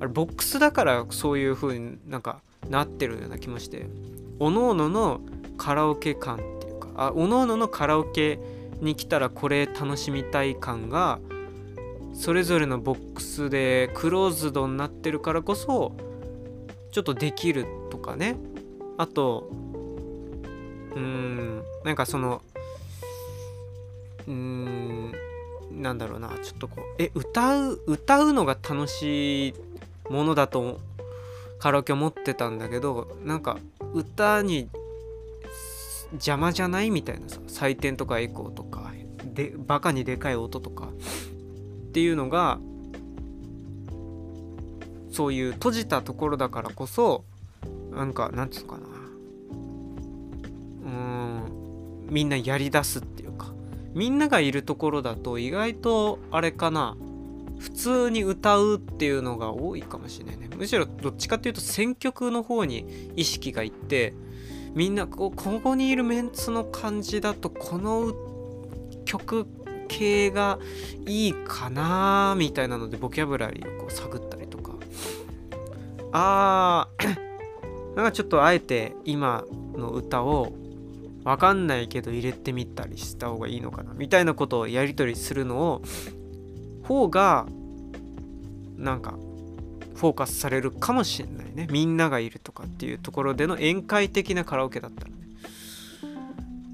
[0.00, 3.86] あれボックスだからそういう風になんかなってるような気もして。
[4.40, 5.20] おのおのの
[5.56, 8.40] カラオケ感っていうかあおのおののカラオケ
[8.80, 11.20] に来たらこれ楽しみたい感が
[12.14, 15.92] それぞれのボックスでクローズドになってるからこそ
[16.90, 18.36] ちょっとできるとかね。
[18.98, 19.50] あと
[20.94, 22.42] うーんなんかその
[24.26, 25.12] うーん
[25.70, 29.54] なんだろうなちょっとこうえ歌う歌うのが楽しい
[30.10, 30.80] ものだと
[31.58, 33.58] カラオケ思ってたんだけどなんか
[33.92, 34.68] 歌に
[36.12, 38.92] 邪魔じゃないみたいなさ採点とかエコーとか
[39.34, 42.58] でバカにでかい音とかっていうのが
[45.10, 47.24] そういう閉じたところだからこそ
[47.90, 48.86] なんかなんていうかな。
[50.84, 51.23] うん
[52.14, 53.48] みんなやりだすっていうか
[53.92, 56.96] みんながいるところだと意外とあれかな
[57.58, 60.48] 普通に歌うっていうのが多いかもしれないね。
[60.56, 64.14] むしろどっちかっていうと選曲の方に意識がいって
[64.74, 68.12] みんなこここにいるメンツの感じだとこの
[69.04, 69.48] 曲
[69.88, 70.60] 系が
[71.06, 74.72] いいかなみたいなのでボキャブラリーをこう探ったりとか。
[76.12, 79.44] あーなんかちょっとあえて今
[79.76, 80.52] の歌を
[81.24, 85.82] わかんないけど入れてみたりした方がいいのかなみたいなことをやり取りするのを
[86.84, 87.46] 方が
[88.76, 89.14] なんか
[89.94, 91.66] フォーカスされるかもしれないね。
[91.70, 95.16] みんながいるとかっていうところでの宴会的なカラオケだったらね。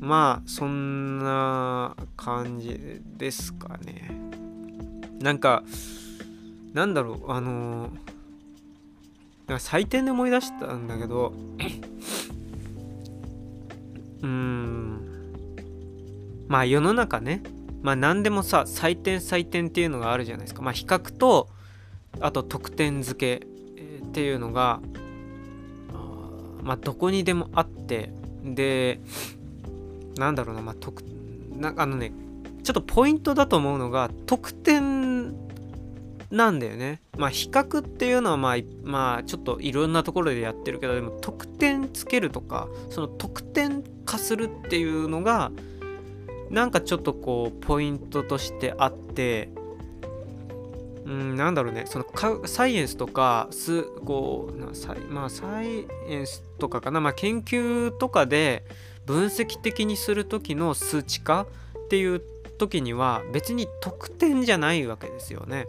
[0.00, 4.10] まあそんな感じですかね。
[5.20, 5.62] なんか
[6.72, 7.90] なんだろうあの
[9.46, 11.34] なんか採点で思い出したんだけど
[14.22, 15.00] うーん。
[16.48, 17.42] まあ世の中ね。
[17.82, 20.62] まあ何でもさ採点採点っていうのがあるじゃないですか。
[20.62, 21.48] まあ比較と
[22.20, 24.80] あと得点付けっていうのが
[26.62, 28.12] まあどこにでもあって。
[28.42, 29.00] で
[30.16, 31.02] なんだろうなまあ得
[31.54, 32.12] なあのね
[32.62, 35.34] ちょっとポイントだと思うのが得点
[36.30, 37.00] なんだよね。
[37.18, 45.50] まあ比較っていうのはまあまあちょっといろんなところでやってるけどでも得点つけるとかその得点化するっていうのが
[46.50, 49.50] なんかちょっとこうポイントとしてあって
[51.04, 52.06] うんなんだろうねその
[52.46, 58.64] サイエンスとかすこうなサイまあサイエンスとかかなまあ研究とかで
[59.06, 61.46] 分析的にする時の数値化
[61.86, 62.22] っていう
[62.58, 65.66] 時には別に得点じゃないわけですよね。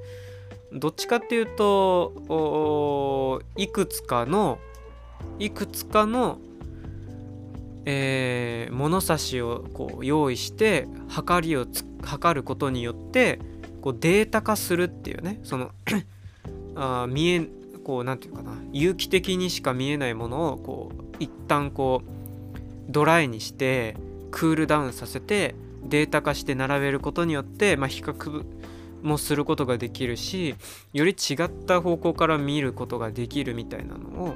[0.74, 4.60] どっちかっていうといくつかの
[5.38, 6.40] いくつかの、
[7.86, 11.66] えー、物差しをこう用意して測りを
[12.04, 13.40] 測ることによって
[13.82, 15.40] こうデータ化するっていうね。
[15.44, 15.72] その
[16.76, 17.48] あ見え
[17.84, 18.58] こう何て言うかな。
[18.72, 23.98] 有機的にしか見えないものをこう一旦こうドライにして
[24.32, 28.46] クールダウンさせてデータ化して並べることによって、まあ、比較
[29.02, 30.56] もすることができるし
[30.94, 34.36] より違った方向から見ることができるみたいなの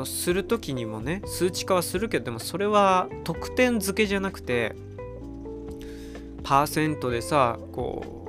[0.00, 4.74] をする時にもね数値化はするけどでもそれは得点付けじゃなくて
[6.42, 8.26] パーセントでさこ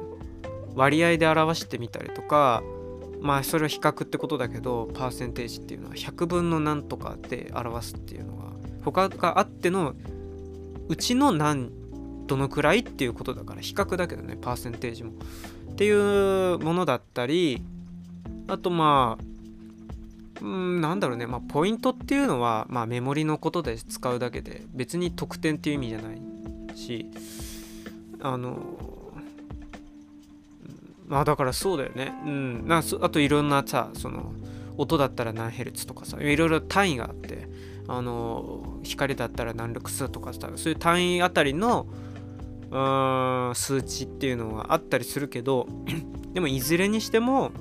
[0.76, 2.64] う割合で表してみたりとか
[3.22, 8.51] まあそれは比較ってことだけどパーセンテージっていうのは100分の何とかで表すっていうのは
[8.84, 9.93] 他があっての
[10.88, 11.72] うちの何
[12.32, 15.11] どのくらいっていうことだから比較だけどねパーセンテージも。
[15.71, 17.61] っていうものだったり
[18.47, 19.23] あとまあ
[20.41, 27.05] うんなんだろうね、まあ、ポイントっていうのは、まあ、メモリのことで使うだけで別に得点っていう意味じゃないし
[28.21, 28.77] あの
[31.07, 32.13] まあだからそうだよね。
[32.25, 32.65] うん。
[32.65, 34.32] なあといろんなさその
[34.77, 37.49] 音だったら何ヘルツとかさいろいろ単位があって
[37.89, 41.88] あの光だったら何ルクスとかさそういう単位あたりの
[42.72, 45.67] うん数値っていうのがあったりするけど
[46.34, 47.51] でもいずれにしても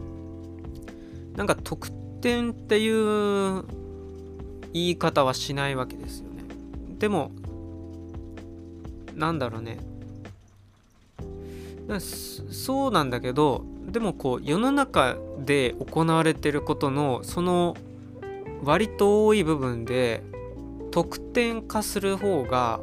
[1.37, 1.91] なんか得
[2.21, 3.65] 点っていう
[4.73, 6.45] 言い方はしないわけですよね。
[6.99, 7.33] でも
[9.17, 9.79] なんだろうね。
[11.99, 17.77] そうなんだけどでもこう世の中で行われてることのその
[18.63, 20.23] 割と多い部分で
[20.93, 22.81] 得点化する方が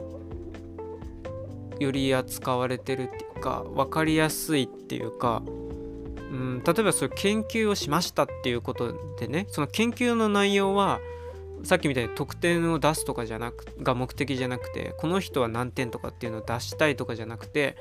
[1.80, 11.00] より扱われてるっていうか分かりやすいっていうか、うん、例えばそう研究をしましたっていうことでねその研究の内容は
[11.64, 17.76] さっきみたいに得点を出すとかじゃなくが目的じゃなくてこの人は何点とかっていうのを出したいとかじゃなくて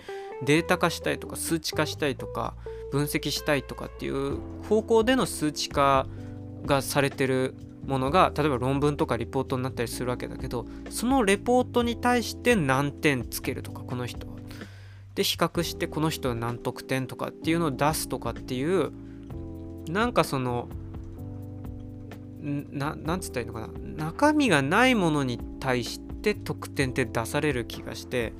[0.44, 2.54] データ化したいとか数値化したいとか
[2.90, 4.38] 分析したいとかっていう
[4.68, 6.06] 方向での数値化
[6.64, 7.54] がされてる
[7.86, 14.36] ものが例えば論文とかリポートになったりするわけだけどそのレポートに対して何点つけるとかこの人は。
[15.14, 18.92] で比較してこの人は何得点とかっていうのを出すとかっていう
[19.88, 20.68] なんかその
[22.42, 28.34] ななんつったらいいのかな中身がないものに対して得点って出される気がして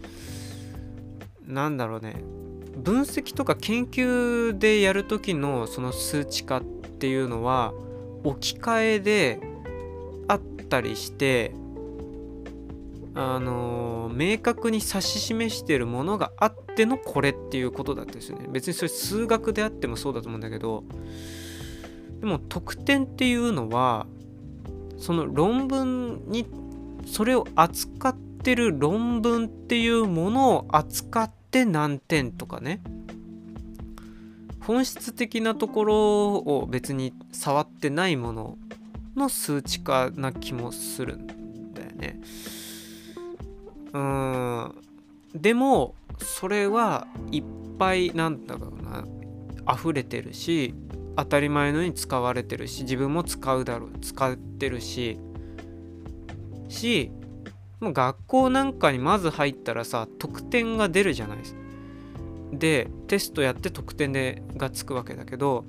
[1.46, 2.16] なんだろうね
[2.76, 7.72] 分析とか研究でやる時のその数値化っていうのは
[8.30, 9.40] 置き換えで
[10.28, 11.52] あったりして
[13.14, 18.46] あのー、明確に指し示してるものがあってのこれっていうことだったですよね。
[18.50, 20.84] 別にそれ数学であってもそうだと思うんだけど。
[22.20, 24.06] でも得点っていうのは
[24.98, 26.46] その論文に
[27.06, 32.80] それを扱ってる論文っていうものを扱って何点とかね。
[34.66, 35.94] 本質的なところ
[36.34, 38.58] を別に触ってないもの
[39.14, 42.20] の数値化な気もするんだよね。
[43.92, 44.74] うん
[45.34, 47.44] でもそれはいっ
[47.78, 49.06] ぱいなんだろうな
[49.72, 50.74] 溢れてるし
[51.16, 55.18] 当たり前のように使われてるし自分も使うだろう使ってるし
[56.68, 57.10] し
[57.80, 61.65] 学校なんかにまず入ったらさ得点が出るじゃないですか。
[62.52, 65.64] でテストやって得点でがつくわけだけど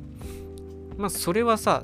[0.98, 1.84] まあそれはさ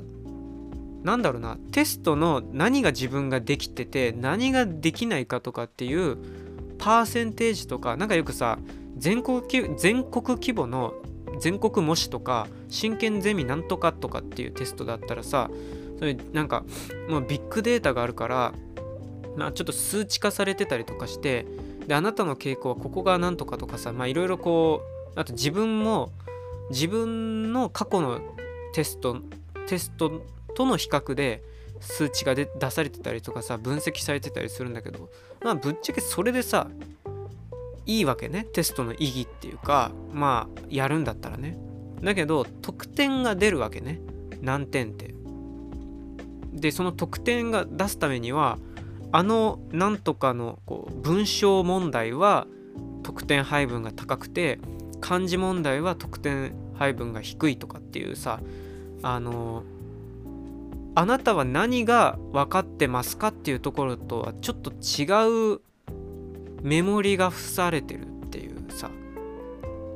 [1.02, 6.16] なんだろうなテストの何が自分ができてて何ができないかとかっていう
[6.78, 8.58] パーセンテージとかなんかよくさ
[8.96, 9.42] 全国
[9.76, 10.94] 全国規模の
[11.40, 15.50] 全国模試とか真剣ゼミなんとかとかっていうテストだったらさ
[15.98, 16.64] それなんか
[17.08, 18.54] もうビッグデータがあるから
[19.36, 21.46] まあちょっと数値化されてたりとかして
[21.86, 24.82] であなたの傾向はここがなんとかとかさまあいろいろこ
[25.16, 26.10] うあと自分も
[26.70, 28.20] 自分の過去の
[28.72, 29.18] テスト
[29.66, 30.22] テスト
[30.54, 31.42] との比較で
[31.80, 35.10] 数値が出されてたりとかさ分析されてたりするんだけど
[35.42, 36.68] まあぶっちゃけそれでさ
[37.86, 41.58] いいわけねテストの意義っていうかまあやるんだったらね。
[42.02, 44.00] だけど得点が出るわけね
[44.40, 45.14] 何点って。
[46.52, 48.58] でその得点が出すためには
[49.16, 52.48] あのなんとかのこう文章問題は
[53.04, 54.58] 得点配分が高くて
[55.00, 58.40] 漢字問題は得点配分が低いとかっていうさ
[59.04, 59.62] あの
[60.96, 65.60] あなたは何が分かってますかっていうところとはちょっと違う
[66.62, 68.90] メモリが付されてるっていうさ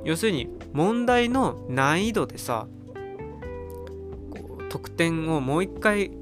[0.04, 2.68] 要するに問題の難易度でさ
[4.68, 6.12] 得点をもう一回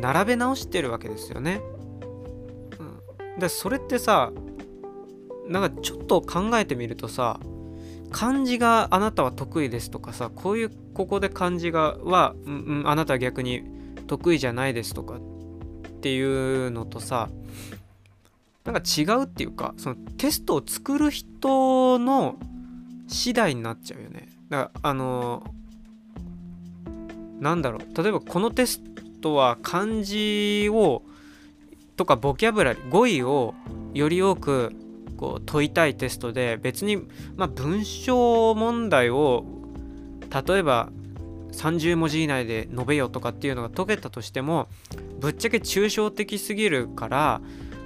[0.00, 1.60] 並べ直してるわけですよね。
[3.38, 4.32] でそれってさ
[5.48, 7.40] なんかちょっと考えてみるとさ
[8.10, 13.62] 漢字があなたは得意ですとかさこういうここで漢字がは、うん、あなたは逆に
[14.06, 15.20] 得意じゃないですとかっ
[16.00, 17.30] ていうのとさ
[18.64, 22.36] なんか違うっていうかそのテストを作る人の
[23.08, 24.28] 次第になっちゃうよね。
[24.48, 25.42] だからあの
[27.40, 28.80] なんだろう例えばこのテス
[29.20, 31.02] トは漢字を
[31.96, 33.54] とかボキャブラリー語彙を
[33.94, 34.72] より多く
[35.16, 36.96] こう問いたいテストで別に、
[37.36, 39.44] まあ、文章問題を
[40.46, 40.90] 例えば
[41.52, 44.68] 30文字以内で述べよとかっていうのが解けたとしても
[45.20, 47.40] ぶっちゃけ抽象的すぎるから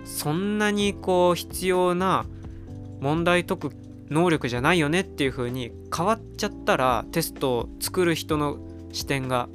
[0.05, 2.25] そんなにこう必要な
[3.01, 3.73] 問題解く
[4.09, 8.59] 能力じゃないよねっていう風に変わっちゃったらテストを作る人の
[8.93, 9.49] 視点が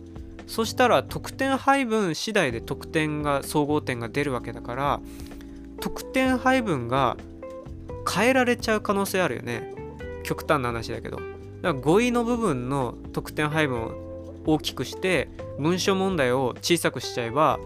[0.51, 4.99] そしたら得点配分次第で得点が総合点が出るわけだから
[5.79, 7.15] 得点配分が
[8.05, 9.73] 変えられちゃう可能性あるよね。
[10.23, 11.15] 極端な話だけど。
[11.15, 11.27] だか
[11.61, 13.91] ら語彙の部分の得点配分を
[14.45, 17.57] 大きくして文章問題を小さくしちゃえば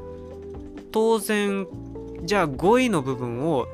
[0.91, 1.65] 当然
[2.23, 3.65] じゃあ語彙の部分を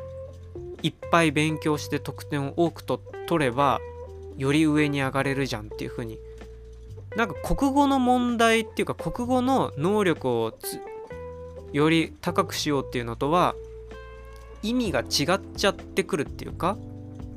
[0.84, 3.82] いっぱい勉強して得点を多くと取れば
[4.38, 6.18] より上に上がれるじゃんっていう風に
[7.16, 10.54] なんか国語の問題っていうか国語の能力を
[11.74, 13.56] より高くしようっていうのとは
[14.64, 16.78] 意味が違っちゃってくるっていうか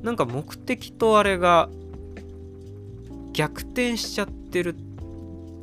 [0.03, 1.69] なんか目的とあれが
[3.33, 4.77] 逆転しちゃってる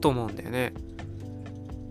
[0.02, 0.74] と思うんだよね。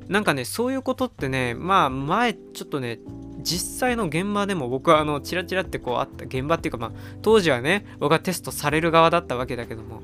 [0.09, 2.99] なんかねそういうことってねまあ前ちょっとね
[3.43, 6.93] 実際の現場でも僕はあのチラチラってこうあった現場っていうかまあ
[7.23, 10.03] 当時はね僕はテストされる側だったわけだけども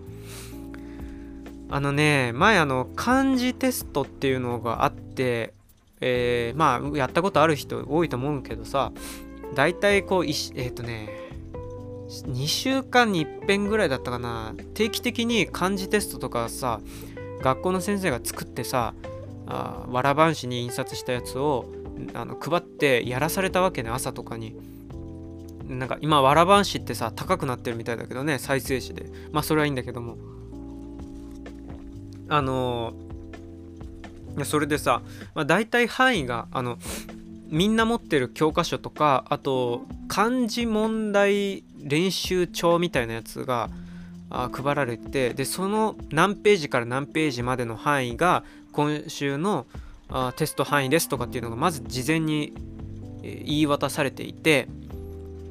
[1.69, 5.53] あのね前あの漢字テストっていうのがあって
[6.01, 8.93] えー、まあやったことある人多いと思うけどさ
[9.55, 11.09] 大体こうえっ、ー、とね
[12.09, 16.81] 2週間に1遍ぐらいだったかな定期的に漢字テストとかさ
[17.41, 18.95] 学校の先生が作ってさ
[19.47, 21.67] あわらばんしに印刷したやつを
[22.15, 24.55] あの配ってやらされたわけね朝とかに。
[25.69, 29.07] なんか今わらばんしってさ高くなってるみたいだけどね再生紙で。
[29.33, 30.17] まあそれはいいんだけども。
[32.29, 35.03] あのー、それでさ、
[35.35, 36.79] まあ、大体範囲があの
[37.49, 43.71] みんな持ってる教科書とかあと漢字問題練習帳みたいなやつが
[44.31, 49.67] あ配られてでその何ページから何ページまでの範囲が今週の
[50.09, 52.53] あテスト範囲ですとかっていうのがまず事前に、
[53.23, 54.69] え言い渡されていて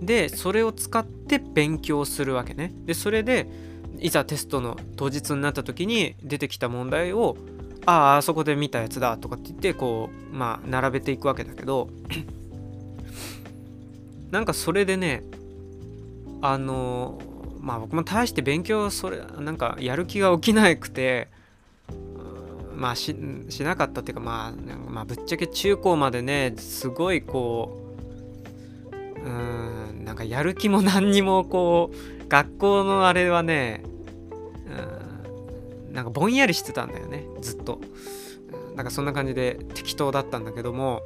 [0.02, 2.72] でそれを使って勉強するわけね。
[2.86, 3.48] でそれで
[4.06, 7.38] いざテストの当日になった時に出てきた問題を
[7.88, 11.90] あああそこで見たやつだとかって言ってこうまあ並べていくわけだけど
[14.30, 15.24] なんかそれでね
[16.42, 17.20] あの
[17.60, 21.30] まあ僕も大して勉強それなんかやる気が起きなくて
[22.76, 23.16] まあし
[23.62, 27.96] なかったっていうか、まあ、まあぶっちゃけ中高までねすごいこ
[28.92, 33.82] ううんなんかやる気も何にもこう学校のあれはね
[35.96, 37.80] なんかぼんやりしてたんだよねずっと。
[38.76, 41.02] なんかそんな感じで適当だったんだけども。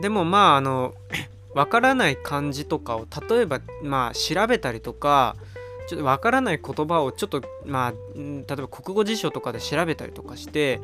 [0.00, 0.94] でもまああの
[1.54, 5.36] わからない漢字とかを例えばまあ調べたりとか
[5.88, 10.80] ちょっとわからない言葉をちょっとまあ例えば国語辞書とかで調べたりとかして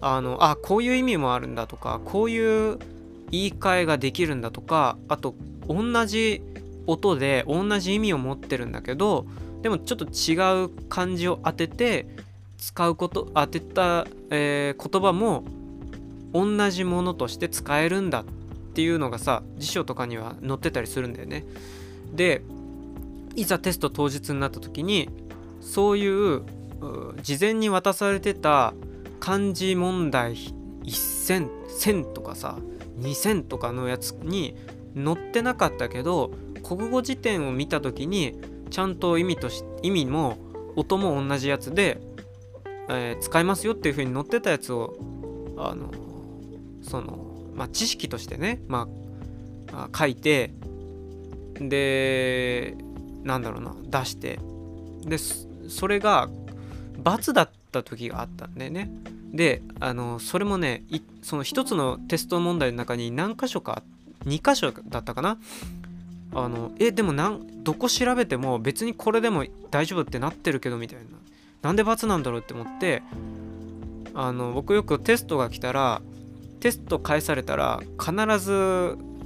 [0.00, 2.78] あのあこういう意味もあるんだとかこういう
[3.30, 5.34] 言い換えができるんだとかあと
[5.68, 6.42] 同じ
[6.86, 9.26] 音で同じ意味を持ってるんだけど
[9.62, 12.06] でもちょっと違う漢字を当てて
[12.58, 15.44] 使うこと当てた、えー、言葉も
[16.32, 18.24] 同じものとして使えるんだっ
[18.74, 21.44] ていうのがさ辞書とかには載ってたりするんだよね。
[22.12, 22.42] で
[23.34, 25.08] いざテスト当日になった時に
[25.60, 26.42] そういう
[27.22, 28.74] 事前に渡されてた
[29.20, 30.34] 漢字問題
[30.84, 32.58] 1000 1000とかさ
[32.98, 34.56] 2000とかのやつに
[34.96, 36.32] 載ってなかったけど
[36.62, 38.38] 国語辞典を見た時に
[38.68, 40.38] ちゃんと意味とし意味も
[40.76, 42.00] 音も同じやつで、
[42.88, 44.96] えー、使いますよっていう風に載ってたやつを
[45.56, 45.90] あの
[46.82, 48.88] そのまあ知識としてねま
[49.72, 50.52] あ書いて
[51.60, 52.76] で
[53.24, 54.38] なんだろうな出して
[55.04, 56.28] でそれが
[57.02, 58.90] ×だった時があったんだよね。
[59.32, 60.84] であのそれもね
[61.22, 63.82] その一つのテスト問題の中に何箇所か
[64.24, 65.38] 2箇所だったかな。
[66.34, 71.18] あのえでもなんどこ調べても別にこれでも大丈夫ってなってるけどみたいな。
[71.62, 73.02] なんで×なんだろうって思って
[74.14, 76.02] あの僕よくテストが来たら
[76.60, 78.52] テスト返されたら必ず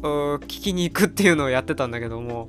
[0.02, 2.48] 聞きに行くっていうのをやってたんだけども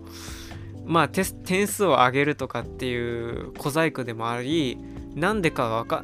[0.85, 4.77] まあ点数を上げるとかっていう小細工でもあり
[5.15, 6.03] なんでかわか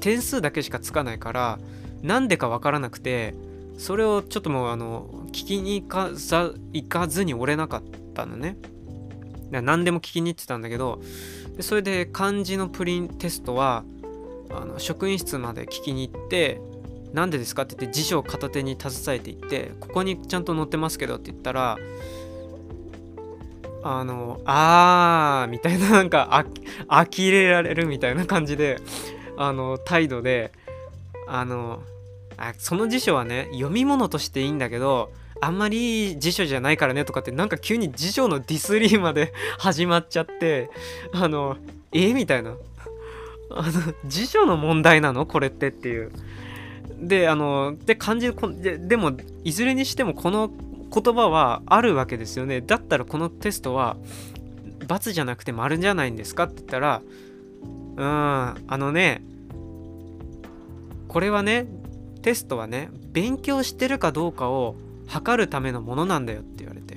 [0.00, 1.58] 点数だけしかつかないから
[2.02, 3.34] なんでかわからなくて
[3.78, 7.82] それをちょっともうあの聞きに行かざ行かずに折れなかっ
[8.14, 8.56] たのね。
[9.50, 11.00] 何でも聞きに行ってたんだけど
[11.56, 13.84] でそれで漢字のプリンテストは
[14.50, 16.60] あの職員室まで聞きに行って
[17.12, 21.78] なんでですかって言って辞書を片手に携えていってここにちゃんと載ってますけどって言ったら
[23.84, 26.44] あのあーみたいななんか
[26.88, 28.78] あ呆れられるみたいな感じで
[29.36, 30.50] あの態度で
[31.28, 31.82] あの
[32.36, 40.70] あその辞書はね読み物としていいんだけどあんまり辞書じゃないからねとかってなんか急に辞書のディスリーまで 始まっちゃって
[41.12, 41.56] あの
[41.92, 42.12] え？
[42.14, 42.54] みたいな。
[43.50, 45.24] あの辞書の問題なの？
[45.26, 46.10] これってっていう。
[47.00, 49.12] であので感じででも
[49.44, 50.50] いずれにしてもこの
[50.92, 52.60] 言葉はあるわけですよね。
[52.60, 53.96] だったらこのテストは
[54.80, 57.02] ×じゃなくて丸じゃないんですかって言ったら
[57.96, 59.22] うんあのね
[61.08, 61.66] これはね
[62.22, 64.76] テストはね勉強してるかどうかを
[65.06, 66.96] 測るためのものなんだよって言われて。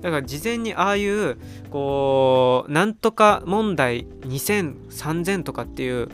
[0.00, 1.36] だから事前にああいう
[1.70, 6.08] こうなんとか問題20003000とかっていう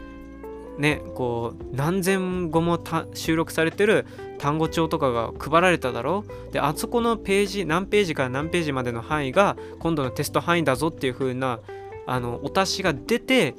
[0.76, 2.82] ねこう何千語も
[3.14, 4.04] 収録されてる
[4.38, 6.24] 単語帳とかが配られただろ？
[6.50, 11.60] であそこのページ何ページから何ページまでの範囲が今度のテスト範囲だぞっていう風な
[12.08, 13.54] あのお達しが出て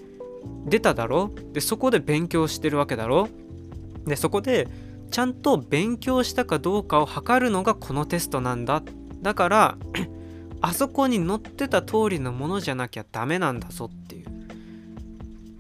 [0.66, 1.32] 出ただろ？
[1.54, 3.30] でそこで勉強してるわけだろ？
[4.06, 4.68] でそこで
[5.12, 8.84] ちゃんと勉強したかどうかを測るのがこのテストなんだ。
[9.22, 9.78] だから
[10.62, 14.28] あそこに載ってた通りのものじゃなきゃダメなんだぞっていう。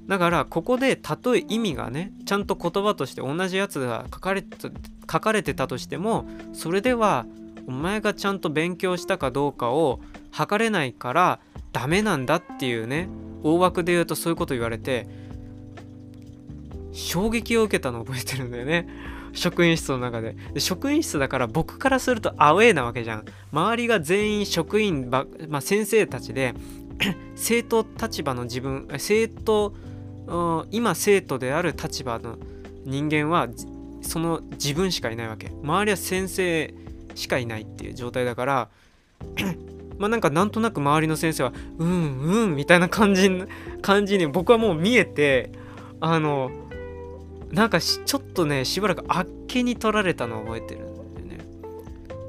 [0.07, 4.57] だからここでたとえ意味がねちゃんと言葉として同じやつが書かれて
[5.11, 7.25] 書かれてたとしてもそれでは
[7.67, 9.99] お前がちゃんと勉強したかどうかを
[10.31, 11.39] 測れないから
[11.73, 13.09] ダメなんだっていうね
[13.43, 15.07] 大枠で言うとそういうこと言われて
[16.93, 18.87] 衝撃を受けたの覚えてるんだよね。
[19.37, 20.35] 職員室の中で。
[20.53, 23.25] で職員室だから僕からするとアウェーなわけじゃん。
[23.51, 26.53] 周りが全員職員ば、まあ、先生たちで
[27.35, 29.73] 生徒立場の自分生徒
[30.71, 32.37] 今生徒である立場の
[32.83, 33.47] 人間は
[34.01, 35.51] その自分しかいないわけ。
[35.63, 36.73] 周りは先生
[37.15, 38.69] しかいないっていう状態だから
[39.97, 43.29] まあなんかなんとなく周りの先生はうんうんみたいな感じ
[43.81, 45.51] 感じに僕はもう見えて
[45.99, 46.51] あの
[47.51, 51.39] なんかちょっとねしばらくあっけに取られたのを覚えてるんだよね。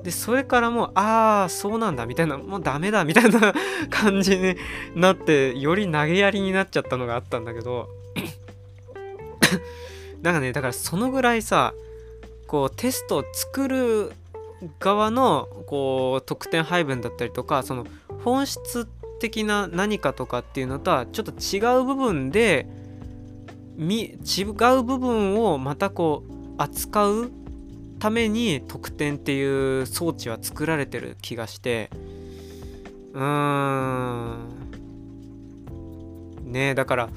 [0.05, 3.53] でそれからもうああそうなんだみたいなもうダメだみたいな
[3.91, 4.57] 感じに
[4.95, 7.89] なってより投げやりになっちゃったのがあったんだけど。
[10.23, 11.73] なんかねだからそのぐらいさ
[12.49, 14.13] こうテストを作る
[14.81, 17.87] 側のこう得点配分だったりとかその
[18.25, 18.87] 本質
[19.21, 22.67] 的な何かとかっていうのとはちょっと違う部分で
[23.79, 27.31] 違う部分をまたこう扱う
[27.99, 31.91] ために得点っていう装置は作られてる気がして。
[33.13, 34.59] うーん。
[36.45, 37.09] ねだから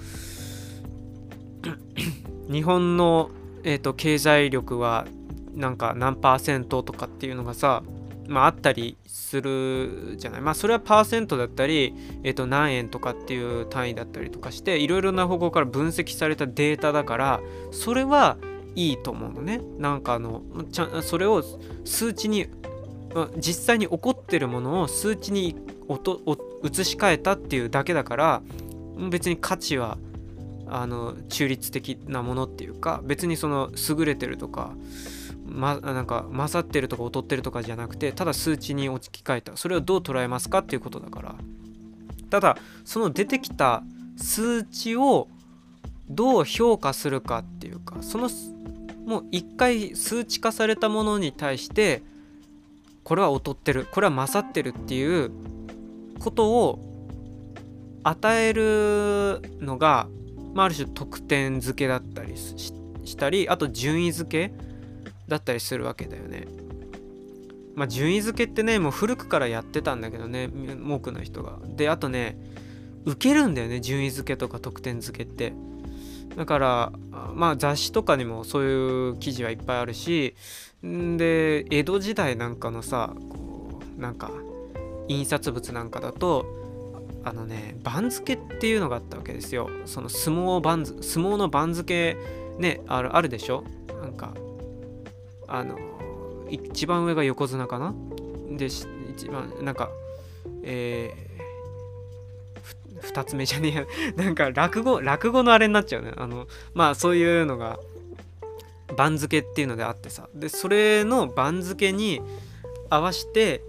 [2.51, 3.31] 日本の、
[3.63, 5.05] えーと経済力は
[5.55, 7.83] なんか何パーセントとかっていうのがさ
[8.31, 10.41] まあ、あったりするじゃない。
[10.41, 18.37] まあそれはパーセントだったり、えー、と何円とかっていう単位だったりとかしていろいろな方向から分析されたデータだからそれは
[18.75, 19.61] いいと思うのね。
[19.77, 21.43] なんかあのちゃそれを
[21.83, 22.47] 数値に
[23.37, 25.53] 実際に起こってるものを数値に移
[26.85, 28.41] し替えたっていうだけだから
[29.09, 29.97] 別に価値は
[30.67, 34.71] あの中立的なものっていうか別にその優れてるとか
[35.51, 39.57] ま、なんか勝ってるとか劣ってるとかじゃなくてただ数値に置き換えた。
[39.57, 41.35] それをどう捉えますかっていうことだから。
[42.29, 43.83] ただその出てきた
[44.17, 45.27] 数値を
[46.09, 48.29] どう評価するかっていうかその
[49.05, 52.03] もう一回数値化されたものに対して
[53.03, 55.31] これは劣ってるこれは勝ってるっていう
[56.19, 56.79] ことを
[58.03, 60.07] 与えるのが、
[60.53, 64.70] まあ、ある種得点付けだったりしたりあと順位付け
[65.31, 66.45] だったりするわけだよね。
[67.73, 70.49] まあ順位付けってねもう古くからやってたんだけどね
[70.87, 71.57] 多くの人が。
[71.63, 72.37] であとね
[73.05, 75.53] 受けるんだよね順位付けとか得点付けって。
[76.35, 76.91] だから
[77.33, 80.35] まあ雑誌とかにもそういう記事はいっぱいあるし
[80.83, 84.31] で江戸時代なんかのさこうなんか
[85.07, 86.45] 印刷物なんかだと
[87.23, 92.15] あのね番付っていうのがあったわけですよその相撲番相撲の番付
[92.59, 93.63] ねあるあるでしょ？
[94.01, 94.33] なんか
[95.51, 95.77] あの
[96.49, 97.93] 一番上が横綱かな？
[98.51, 99.89] で一番なんか
[100.63, 103.85] えー、2つ目じゃねえや。
[104.15, 106.13] なんか落語落語のあれになっちゃうね。
[106.15, 107.79] あのまあそういうのが
[108.95, 110.29] 番付っていうのであってさ。
[110.33, 112.21] でそれの番付に
[112.89, 113.61] 合わせて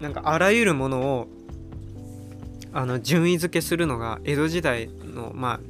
[0.00, 1.28] なんかあらゆるものを
[2.72, 5.60] あの順位付けするのが江戸時代のまあ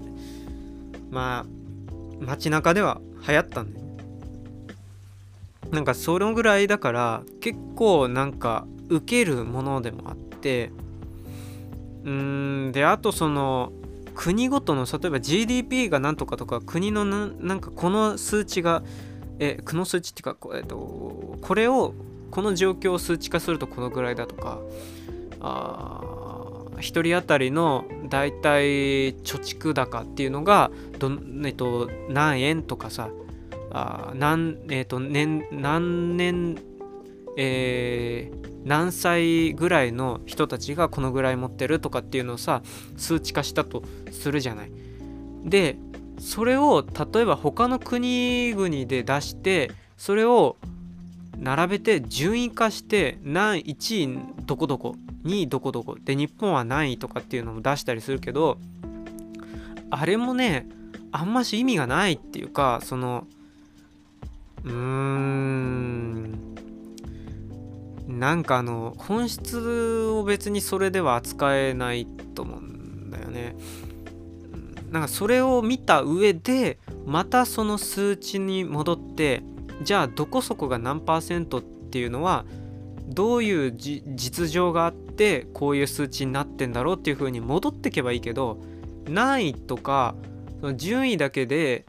[1.10, 3.83] まあ街中では流行ったんだよ
[5.74, 10.70] なんかそのぐらいだから結構なんか受けるものでもあって
[12.04, 13.72] うんであとその
[14.14, 18.82] 国ごとの例えば GDP がなんとかとか国のなんかこの数値が
[19.38, 21.94] えこの数値っていうか、えっと、これを
[22.30, 24.60] この状況を数値化するとこのぐらいだとか
[25.40, 26.00] あ
[26.76, 31.10] 1人当たりの大体貯蓄高っていうのがど、
[31.44, 33.08] えっと、何円とかさ
[33.74, 36.56] あ何,、えーと年何年、
[37.36, 42.62] えー、何歳ぐらいの人たちがこのぐらい持ってるとかっていうのをさ
[42.96, 44.70] 数値化したとするじゃない。
[45.44, 45.76] で
[46.18, 50.56] それを例えば他の国々で出してそれを
[51.38, 54.94] 並べて順位化して何1位どこどこ
[55.24, 58.58] 2位どこどこで日本は何位とかっていうのも出したりするけど
[59.90, 60.68] あれもね
[61.10, 63.26] あんまし意味がないっていうかその
[64.64, 66.54] うーん
[68.08, 73.56] なんかあの本質を別にそれでは扱えないと思うんだよね。
[74.90, 79.42] なんかそれを見た上でまたその数値に戻って
[79.82, 82.44] じゃあどこそこが何パーセントっていうのは
[83.08, 88.60] どういう実情があってこういう数値になってんだろうっていう風に戻ってけばいいけど
[89.08, 90.14] 何位とか
[90.60, 91.84] その順位だけで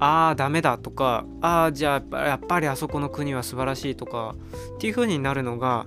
[0.00, 4.34] ああダメだとかああじゃあやっぱりあそこの国は素晴らしいとか
[4.76, 5.86] っていう風になるのが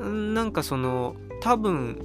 [0.00, 1.98] なんかその多分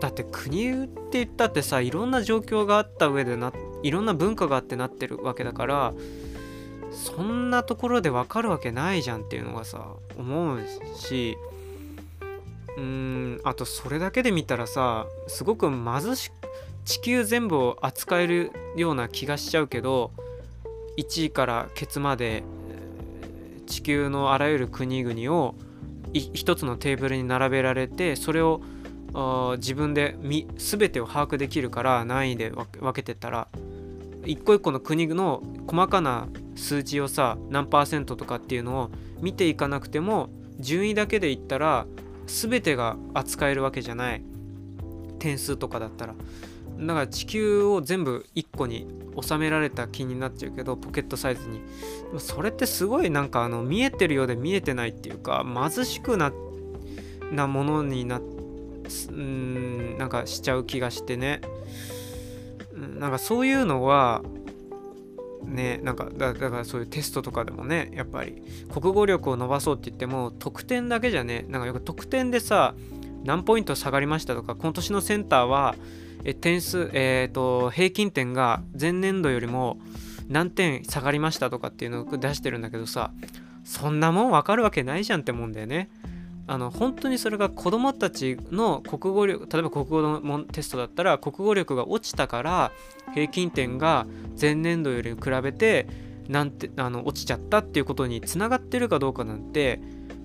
[0.00, 5.94] だって国って言ったってさいろんな状況があった上でないろんな文化があってなってるわけだから
[6.90, 10.60] そんなところで分かるわけないじゃんっていうのがさ思う
[10.96, 11.36] し
[12.76, 16.32] うーんあとそれだけで見たらさすごく貧し
[16.90, 20.10] 地球全部を扱えるような気がしちゃうけど
[20.98, 22.42] 1位からケツまで
[23.68, 25.54] 地球のあらゆる国々を
[26.12, 28.60] 一つのテーブルに並べられてそれを
[29.58, 30.16] 自分で
[30.56, 33.46] 全てを把握できるから何位で分けてたら
[34.26, 36.26] 一個一個の国の細かな
[36.56, 40.28] 数値をさ何パーセントとかっていうのを見ていかなくても
[40.58, 41.86] 順位だけで言ったら
[42.26, 44.24] 全てが扱えるわけじゃない。
[45.20, 46.14] 点数とかだったら。
[46.80, 48.86] だから地球を全部1個に
[49.20, 51.60] 収められた気になっちゃうけどポケットサイズに。
[52.18, 56.32] それってすごいなんかあの見えてるようで見えてないっていうか貧しくな
[57.30, 61.40] なものになうんなんかしちゃう気がしてね。
[62.98, 64.22] なんかそういうのは
[65.44, 72.74] ねなんかだからそういうテストとかでもねやっぱり国語力を伸ばそうって言っても得点だけじゃねなんかよく得点でさ
[73.24, 75.74] 何ポイント下がりましたとか今年のセンターは
[76.24, 79.78] え点数、えーと、平均点が前年度よりも
[80.28, 83.10] 何点下がりましたとかっていうのを出してるんだけどさ
[83.64, 85.90] そんなもん分かるわけないじゃんって思うんだよね。
[86.46, 92.72] あの本当にそれが子どもたちの国語力例えば国語のテストだったら国語力が落ちたから
[93.14, 94.04] 平均点が
[94.40, 95.86] 前年度より比べて
[96.28, 99.80] なんてあの落ちちゃったっていうことにつながってるかどうかなんて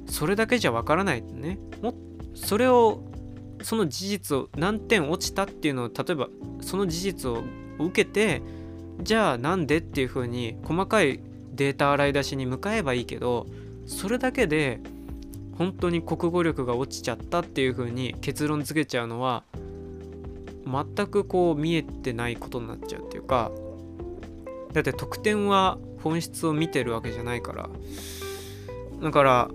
[0.08, 1.94] それだけじゃわからないねも
[2.34, 3.04] それを
[3.66, 6.28] その事実を何点落ちたっていうのを例えば
[6.62, 7.44] その事実を
[7.80, 8.44] 受けて
[9.02, 11.20] じゃあなんでっていうふうに細かい
[11.52, 13.48] データ洗い出しに向かえばいいけど
[13.88, 14.82] それだけで
[15.58, 19.44] 本当に国語力が落ちちゃったっていうふうに結論付けちゃうのは
[20.68, 23.50] 全くこう見えてないことになっちゃうっていうか
[24.74, 27.70] だって得点は本質を見てるわけじゃないから。
[29.02, 29.50] だから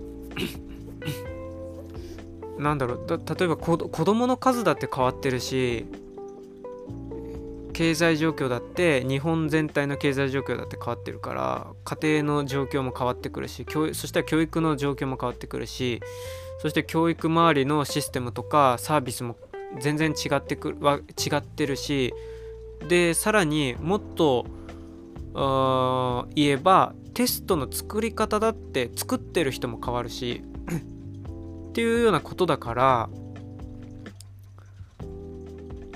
[2.57, 5.85] なんだろう例えば子供の数だって変わってるし
[7.73, 16.01] 経済状況だって日本全体の経済状況だって変わってるから家庭の状況も変わってくるし教そしたら教育の状況も変わってくるし
[16.61, 19.35] そして教育周りのシステムとかサービスも
[19.79, 22.13] 全然違ってくる違ってるし
[22.87, 24.45] でさらにもっと
[26.35, 30.43] 言えばテストの作り方だって作ってる人も変わるし
[31.71, 33.09] っていうようなことだから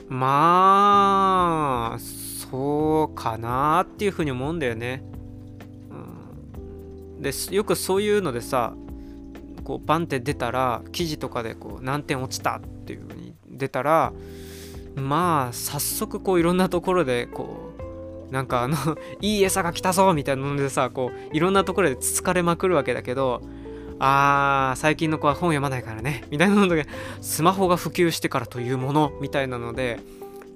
[0.07, 5.03] まあそうかなっていうふうに思うんだよね。
[7.17, 8.73] うん、でよくそういうのでさ
[9.65, 14.13] こうバンって出たら記事とかでこう何点落ちたっていうふうに出たら
[14.95, 17.73] まあ早速こういろんなところでこ
[18.29, 18.77] うなんかあの
[19.19, 23.41] いい餌が来たぞみたいなのでさこういろんなところでつつかれまくるわけだけど
[23.99, 26.85] あー最近の子は本読まないからねみたいなので
[27.21, 29.99] スマホが普及してからというものみたいなので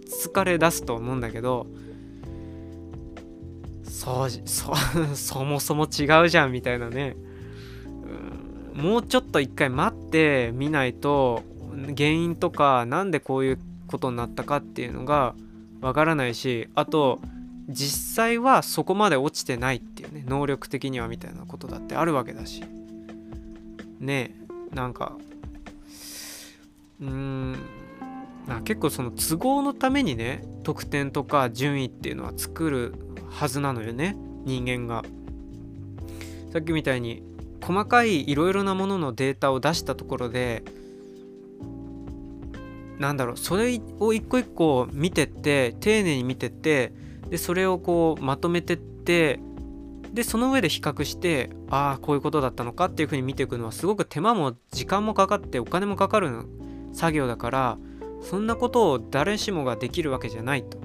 [0.09, 1.67] 疲れ出すと思うんだけど
[3.83, 4.73] そうそ
[5.15, 7.15] そもそも違うじゃんみたいなね、
[8.75, 11.43] う、もうちょっと一回待ってみないと
[11.95, 15.35] 原因とか何でこういうことになったかっていうのが
[15.81, 17.19] わからないしあと
[17.69, 22.63] 実際はそこまで落ちてないっていうね能力的にはみたいなことだってあるわけだし。
[23.99, 24.35] ね
[24.73, 25.17] なんか
[27.01, 27.55] うーん
[28.63, 32.93] 結構その都合のためにね得点とか順位っていうのは作る
[33.29, 35.03] はずなのよね人間が。
[36.51, 37.21] さっきみたいに
[37.61, 40.63] 細かいいろいろなもののデータを出したところで
[42.97, 46.91] なんだろうそれを一個一個見てって丁寧に見てって
[47.29, 49.39] でそれをこうまとめてって
[50.19, 56.45] でその上で比較してああこういうことだったのかっていうふうに見ていくのはすごく手間も時間もかかってお金もかかる
[56.91, 57.77] 作業だから
[58.21, 60.77] そんなことを誰しもができるわけじゃないと。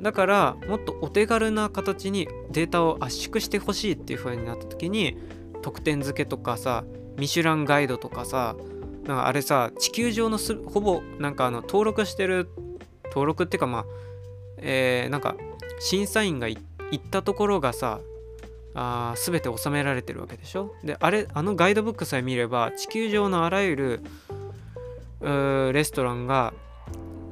[0.00, 5.16] だからもっとお手軽な形にデータを圧縮してほしいっていう風になった時に
[5.62, 6.82] 得点付けとかさ
[7.16, 8.56] ミシュランガイドとかさ
[9.04, 12.48] なんかあれさ地球上のすほぼなんかあの登録してる
[13.04, 13.84] 登録っていうかまあ
[14.56, 15.36] えー、なんか
[15.78, 16.58] 審査員が行
[16.96, 18.00] ったところがさ
[18.80, 20.72] あ全て収められてるわけでしょ？
[20.84, 26.54] であれあのガイドブックさえ見れば地球上のあらゆるレストランが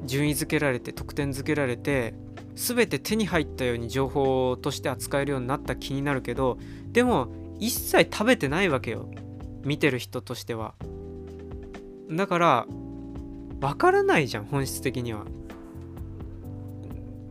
[0.03, 2.13] 順位付けられて得点付けられて
[2.55, 6.57] 全て手に入ったように情報として扱えるようになった気になるけど
[6.91, 7.29] でも
[7.59, 9.09] 一切食べてないわけよ。
[9.63, 10.73] 見てる人としては。
[12.09, 12.65] だから
[13.61, 15.23] わからないじゃん本質的には。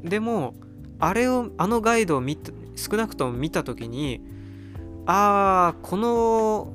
[0.03, 0.55] でも
[1.01, 2.37] あれをあのガイドを見
[2.77, 4.20] 少なくとも見た時に
[5.07, 6.72] ああこの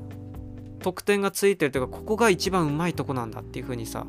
[0.79, 4.05] 得点がついてるというかここが一番うまいとこなんだっていう風にさ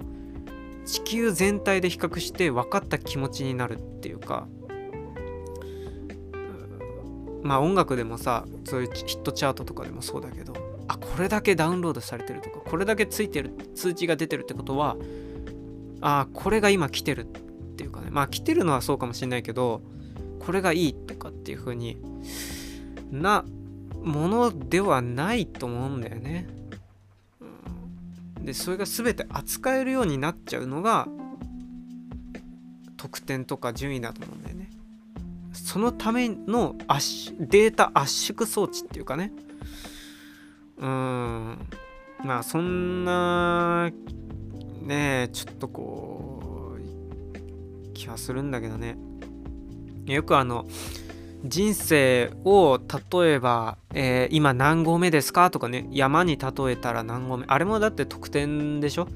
[0.84, 4.48] 地球全体で比較して分かった気持ちになるっていうか
[7.42, 10.54] まあ音楽でもさそういうヒットチャートとかでもそうだけど
[10.88, 14.96] あこれだけダウンロードされてるとかこれだけついてる通知が出てるってことは
[16.00, 18.08] あこれが今来てるっていうかね。
[18.10, 19.82] まあ来てるのはそうかもしんないけど
[20.44, 21.98] これがいいとかっていう風に
[23.10, 23.44] な
[24.02, 26.48] ものではないと思うんだよね。
[28.40, 31.06] でそれが全て扱えるようになっちゃうのが
[32.96, 34.70] 得点とか順位だと思うんだよね。
[35.52, 39.32] そのための圧データ圧縮装置っていうかね。
[40.78, 41.68] うん。
[42.24, 43.90] まあそんな
[44.80, 48.96] ねちょっとこう気はするんだけどね。
[50.06, 50.66] よくあの
[51.44, 52.78] 人生を
[53.12, 57.44] 例えば、えー、今何合目ですかとかね山に例えたら何合目。
[57.48, 59.08] あれもだって得点でしょ？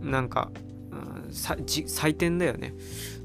[0.00, 0.50] なんか、
[0.90, 2.74] うん、採点だよね。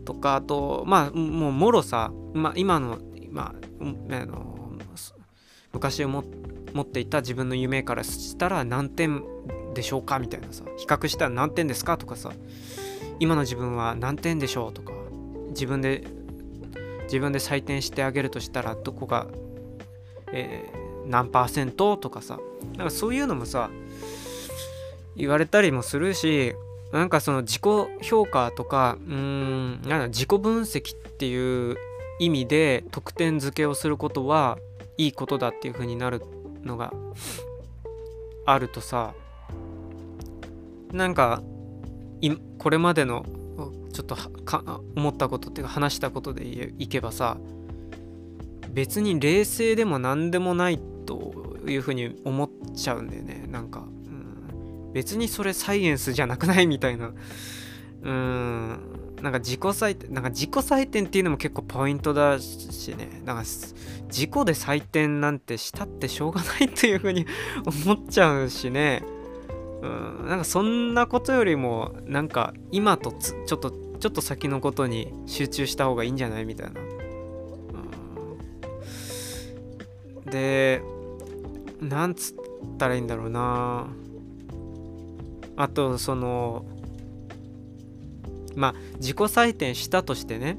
[0.06, 3.00] とかあとまあもうもろさ、まあ、今の,、
[3.32, 3.54] ま
[4.10, 4.72] あ、あの
[5.72, 6.24] 昔持
[6.80, 9.24] っていた自分の夢からしたら何点
[9.74, 10.20] でしょうか？
[10.20, 11.98] みたいなさ比較したら何点ですか？
[11.98, 12.32] とかさ
[13.20, 14.74] 今の自分は何点でしょう？
[14.74, 14.94] とか
[15.50, 16.08] 自分で
[17.16, 19.28] 自分で採点してあげるとしたらどこが、
[20.34, 22.40] えー、何パーセントとかさ。
[22.76, 23.70] なんかそういうのもさ
[25.16, 26.54] 言われたりもするし
[26.92, 27.62] なんかその自己
[28.02, 31.78] 評価とかうーんなんか自己分析っていう
[32.20, 34.58] 意味で得点付けをすることは
[34.98, 36.22] いいことだっていう風になる
[36.66, 36.92] のが
[38.46, 39.14] あるとさ。
[40.92, 41.42] なんか
[42.58, 43.26] これまでの
[43.96, 44.18] ちょっと
[44.98, 47.38] 思ったことっていうか話したことでいけばさ
[48.74, 53.48] 別に冷静でも何でもないというふうに思っちゃうんだよね。
[53.50, 57.14] なんか、うん、別にそれサイエンスじゃなくないみたいな。
[58.04, 58.80] うん。
[59.22, 63.22] なんか自己採点なんか自己採点っていうのも結構ポイントだしね。
[63.24, 67.26] なんか自己で採点なんてしたってしょうがないっていうふうに
[67.86, 69.04] 思っちゃうしね。
[69.82, 70.28] うん。
[70.28, 76.46] なんかそんなことよりもなんか今とちょっとちょっと先のことに集中した方がいいんじゃない？
[76.46, 76.82] みたいな。
[80.32, 80.82] で
[81.82, 82.36] なんつっ
[82.78, 83.88] たらいいんだろうな。
[85.56, 86.66] あとその
[88.56, 90.58] まあ自己採点したとしてね。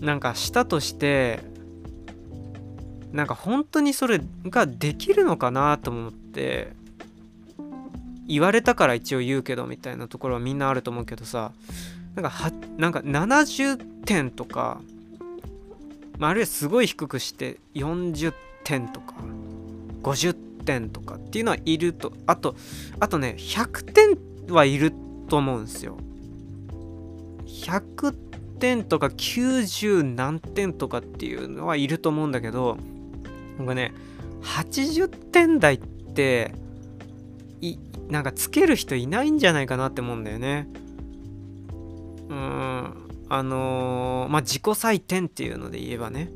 [0.00, 1.40] なんかしたとして
[3.12, 6.72] なんか本当にそれができるのかなと思って
[8.26, 11.52] 言われたから一応言うけどみたいなところはみんなあると思うけどさ。
[12.14, 14.80] なんかはなんか70点とか、
[16.18, 18.32] まあ、あるいはすごい低くして40
[18.64, 19.14] 点とか
[20.02, 20.34] 50
[20.64, 22.56] 点とかっていうのはいるとあと
[22.98, 24.92] あとね100点はいる
[25.28, 25.98] と思うんですよ。
[27.46, 28.12] 100
[28.58, 32.78] 点とか90何点とかっていうのはいると思うんだけど
[33.58, 33.92] 僕ね
[34.42, 36.54] 80点台って
[37.60, 37.76] い
[38.08, 40.68] なんかつける人いないんじゃないかなって思うんだよね。
[42.30, 42.94] うん。
[43.28, 46.30] あのー、まあ自己採点っていうので言えばね、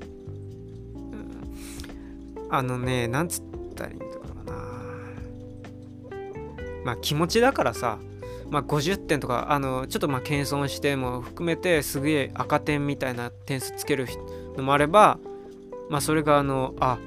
[0.94, 3.42] うん、あのねなんつっ
[3.74, 4.52] たらいいんだろうな。
[6.84, 7.98] まあ気持ちだからさ。
[8.50, 14.06] まあ、50点とかあのちょっとまあ謙遜しても含めてすげえ赤点みたいな点数つける
[14.56, 15.18] のもあれば
[15.88, 16.98] まあそれがあのあ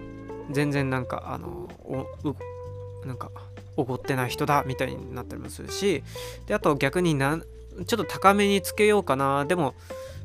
[0.51, 3.31] 全然なんかあのおなんか
[3.77, 6.03] おごってない人だみたいになったりもするし
[6.47, 7.39] であと逆にな
[7.85, 9.45] ちょっと高めにつけようかな。
[9.45, 9.75] でも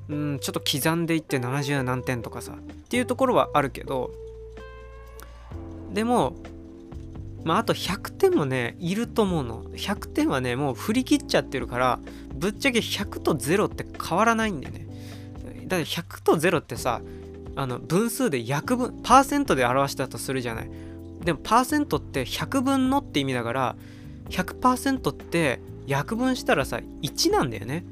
[0.08, 2.52] うんちょっと刻んでいって70何点とかさ。
[2.52, 2.56] っ
[2.88, 4.10] ていうところはあるけど。
[5.92, 6.34] でも
[7.44, 9.64] まああと100点もねいると思うの。
[9.64, 11.98] 100点はねもう振り切っちゃってるから
[12.34, 14.86] ぶっちゃけ100と0って変わらないんだよね。
[15.66, 17.02] だって100と0ってさ
[17.54, 20.70] あの分数で約分パーセントで表したとするじゃない。
[21.22, 23.76] でもパーセントって100分のって意味だから
[24.30, 27.84] 100%って約分したらさ1なんだよね。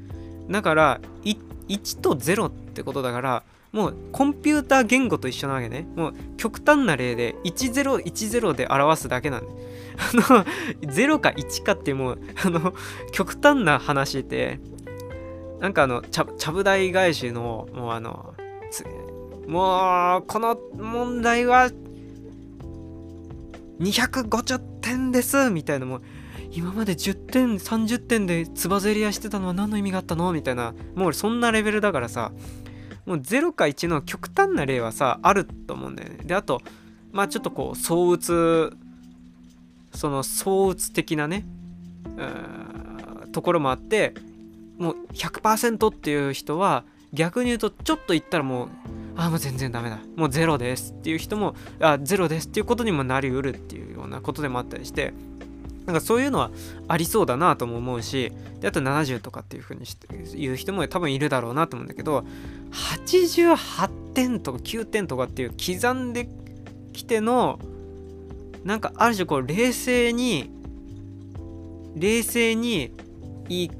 [0.49, 5.87] だから1と0ってことだからもうコンピューター言語と一緒なわけね。
[5.95, 9.71] もう極端な例で1010で表すだけなんで。
[9.97, 10.45] あの
[10.81, 12.73] 0か1かってもうあの
[13.11, 14.59] 極端な話で
[15.59, 18.33] なんかあのちゃちゃぶ台返しのもうあの
[19.47, 21.69] もうこの問題は
[23.79, 26.01] 250点ですみたいなもう
[26.51, 30.31] 今まで10点30点でつばぜり合してたのは何の意味があったの？
[30.33, 30.73] みたいな。
[30.95, 32.31] もうそんなレベルだからさ。
[33.03, 36.19] もう0か1の極端な例はさあると思うんだよね。
[36.23, 36.61] であと
[37.11, 38.77] まあちょっとこう相打つ
[39.91, 41.43] その相打つ的なね
[43.31, 44.13] ところもあって
[44.77, 48.69] もう100%っていう人は逆に言うとちょっと言ったらもう
[49.15, 49.97] あもう全然ダメだ。
[50.15, 55.11] もうゼロですっていう人もあゼロですっていうことにもなりうるっていうようなことでもあったりして
[55.85, 56.51] なんかそういうのは
[56.87, 62.23] ありそうだなとも思うしであと70とかっていうふうにして言う人も多分いるだろうなと思うんだけど
[62.71, 66.29] 88点とか9点とかっていう刻んで
[66.93, 67.59] きての
[68.63, 70.51] なんかある種こう冷静に
[71.95, 72.93] 冷静に
[73.49, 73.71] いい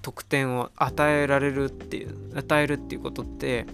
[0.00, 3.66] 得点を与えられるっていう与えるっていうことって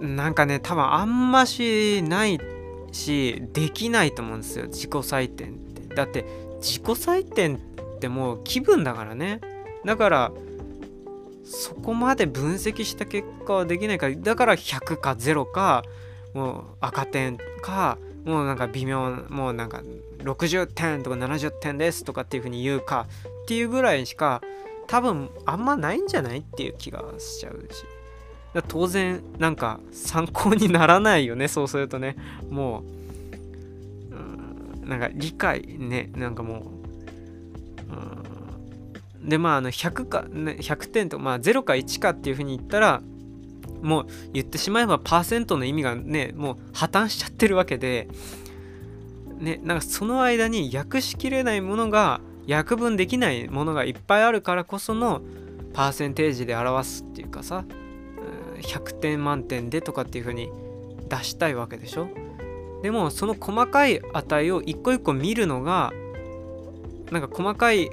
[0.00, 2.59] なんかね多分あんましないって
[2.92, 5.94] しできないと思うんですよ自己採点って。
[5.94, 6.24] だって
[6.60, 7.58] 自己採点っ
[7.98, 9.40] てもう気分だからね。
[9.84, 10.32] だから
[11.44, 15.82] そこまで分析した結果はできないからだから100か0か
[16.32, 19.82] もう赤点かもうなんか微妙もうなんか
[20.18, 23.08] 60点とか70点ですとかっていうふうに言うか
[23.42, 24.42] っていうぐらいしか
[24.86, 27.84] 多分あんまないんじゃないっていう気がしちゃうし。
[28.66, 32.16] 当然なんか参考にならないよねそうするとね。
[32.50, 32.82] も
[34.10, 34.14] う、
[34.82, 36.60] うん、なんか理解ねなんかもう、
[39.24, 43.02] う、でまああの100か、ね、100点とまあ0か1かっていうふうに言ったら
[43.82, 48.08] もう言ってしまえばパーセントの意味がねもう破綻しちゃってるわけで
[49.38, 55.22] ねなんかその間に訳しきれないものが約分できないものがいっぱいあるからこその
[55.72, 57.64] パーセンテージで表すっていうかさ。
[58.60, 60.50] 100点満点でとかっていう風に
[61.08, 62.08] 出したいわけでしょ？
[62.82, 65.92] でもその細かい値を一個一個見るのが
[67.10, 67.90] なんか細かい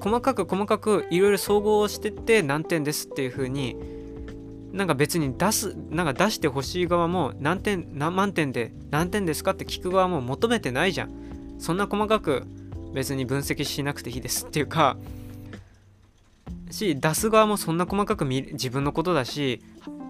[0.00, 3.76] 細かく細かくいろいろ総合してって何点ですっていう風に
[4.72, 11.10] なんか別に出すなんか出してほしい側も何点何万点で何点ですかって聞く側も求めてないじゃん。
[11.58, 12.44] そんな細かく
[12.94, 14.96] 別に分析しなくていいですっていうか
[16.70, 19.60] し出す側もそんな細かく自分のことだし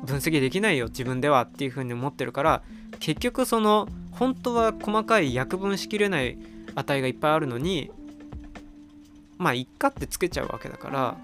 [0.05, 2.63] 分析できないよ自分ではっていうふうに思ってるから
[3.01, 6.39] 結局その本当は細かい約分しきれない
[6.75, 7.91] 値がいっぱいあるのに
[9.37, 11.17] まあいっかってつけちゃうわけだから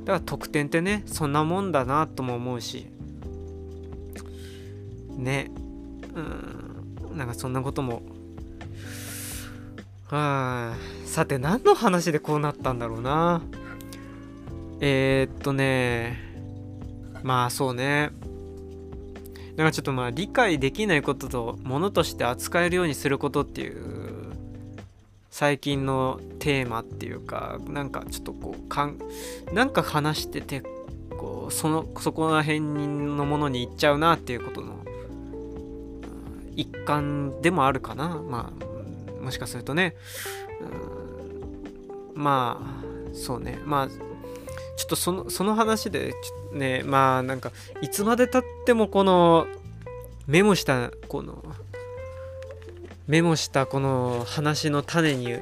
[0.00, 2.86] だから得点ってねそんなもんだなとも思うし
[5.16, 5.50] ね
[6.14, 8.02] うんなんかそんなことも
[10.08, 13.42] はあさて何の話でこうなったんだろうな。
[14.80, 16.27] えー、っとね
[17.22, 18.10] まあそうね。
[19.56, 24.28] だかちょっとまあ理解できないこととものとして扱えるようにすることっていう
[25.30, 28.98] 最近のテーマっていうかなんかちょっとこうかん
[29.52, 30.62] なんか話してて
[31.10, 34.84] こうそのそこら辺のものに行っちゃうなっていうことの
[36.54, 38.22] 一環でもあるかな。
[38.28, 39.94] まあもしかするとね。
[42.14, 43.60] まあそうね。
[43.64, 43.88] まあ
[44.78, 46.14] ちょっとそのその話で
[46.52, 47.50] ねまあなんか
[47.82, 49.48] いつまでたってもこの
[50.28, 51.44] メモしたこの
[53.08, 55.34] メモしたこの話の種に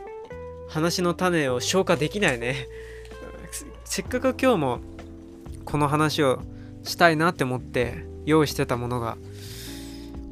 [0.69, 2.67] 話の種を消化できないね。
[3.85, 4.81] せっかく今日も
[5.67, 6.43] この話を
[6.83, 9.19] したいなって思って用意してたものが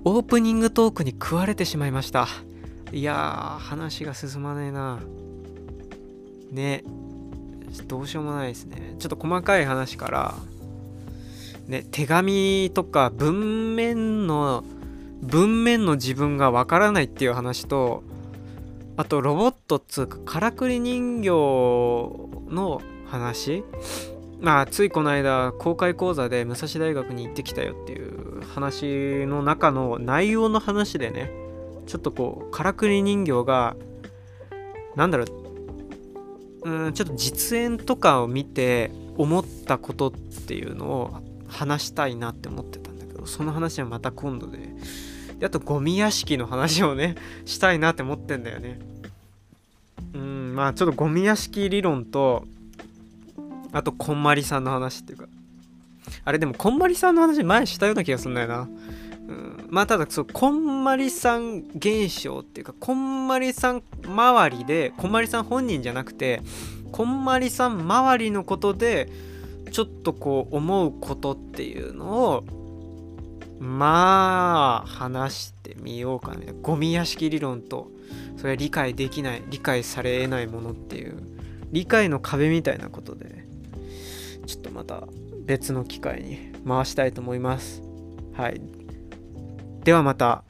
[0.04, 2.26] オープニングトークに食われてしまいました。
[2.90, 5.00] いやー話が進まねえな。
[6.50, 6.84] ね。
[7.82, 8.94] どうしようもないですね。
[8.98, 10.34] ちょっと細かい話から
[11.66, 14.64] ね手紙とか文面の
[15.22, 18.02] 文面の自分がわからないっていう話と
[18.96, 23.64] あとロボットっつうかからくり人形の話。
[24.40, 31.30] まあついこの間公開講座で武蔵大学に行ってきたよっていう話の中の内容の話でね
[31.86, 33.74] ちょっとこうからくり人形が
[34.96, 35.43] なんだろう
[36.64, 44.58] うんちょっと実演とかを見て思ったことっていうのを話したいなって思ってたんだけどその話はまた今度で。
[45.38, 48.78] であとゴミ屋敷の話をね したいなって思ってんだよね。
[50.14, 52.44] うんまあちょっとゴミ屋敷理論と
[53.72, 55.28] あとこんまりさんの話っていうか。
[56.24, 58.68] あれでもこんまりさんの話前したような気がすんだよな。
[59.28, 66.42] うん、まあただそうこんまりさん現象っていうかこんまりさん周りでこんまりさん本人じゃなくて
[66.92, 69.10] こんまりさん周りのことで
[69.72, 72.44] ちょっとこう思うことっていうのを
[73.58, 76.54] まあ話してみようかね。
[76.62, 77.90] ゴミ屋敷理論と
[78.36, 81.16] それは理解できない理解されえないものっていう
[81.72, 83.44] 理解の壁みたいなことで
[84.46, 85.02] ちょっとまた
[85.44, 87.82] 別の機会に回したいと思います。
[88.34, 88.83] はい。
[89.84, 90.42] ではまた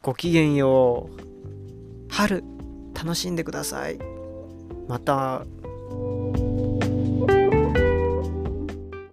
[0.00, 1.22] ごきげんよう。
[2.08, 2.44] 春
[2.94, 3.98] 楽しんでください。
[4.86, 5.44] また。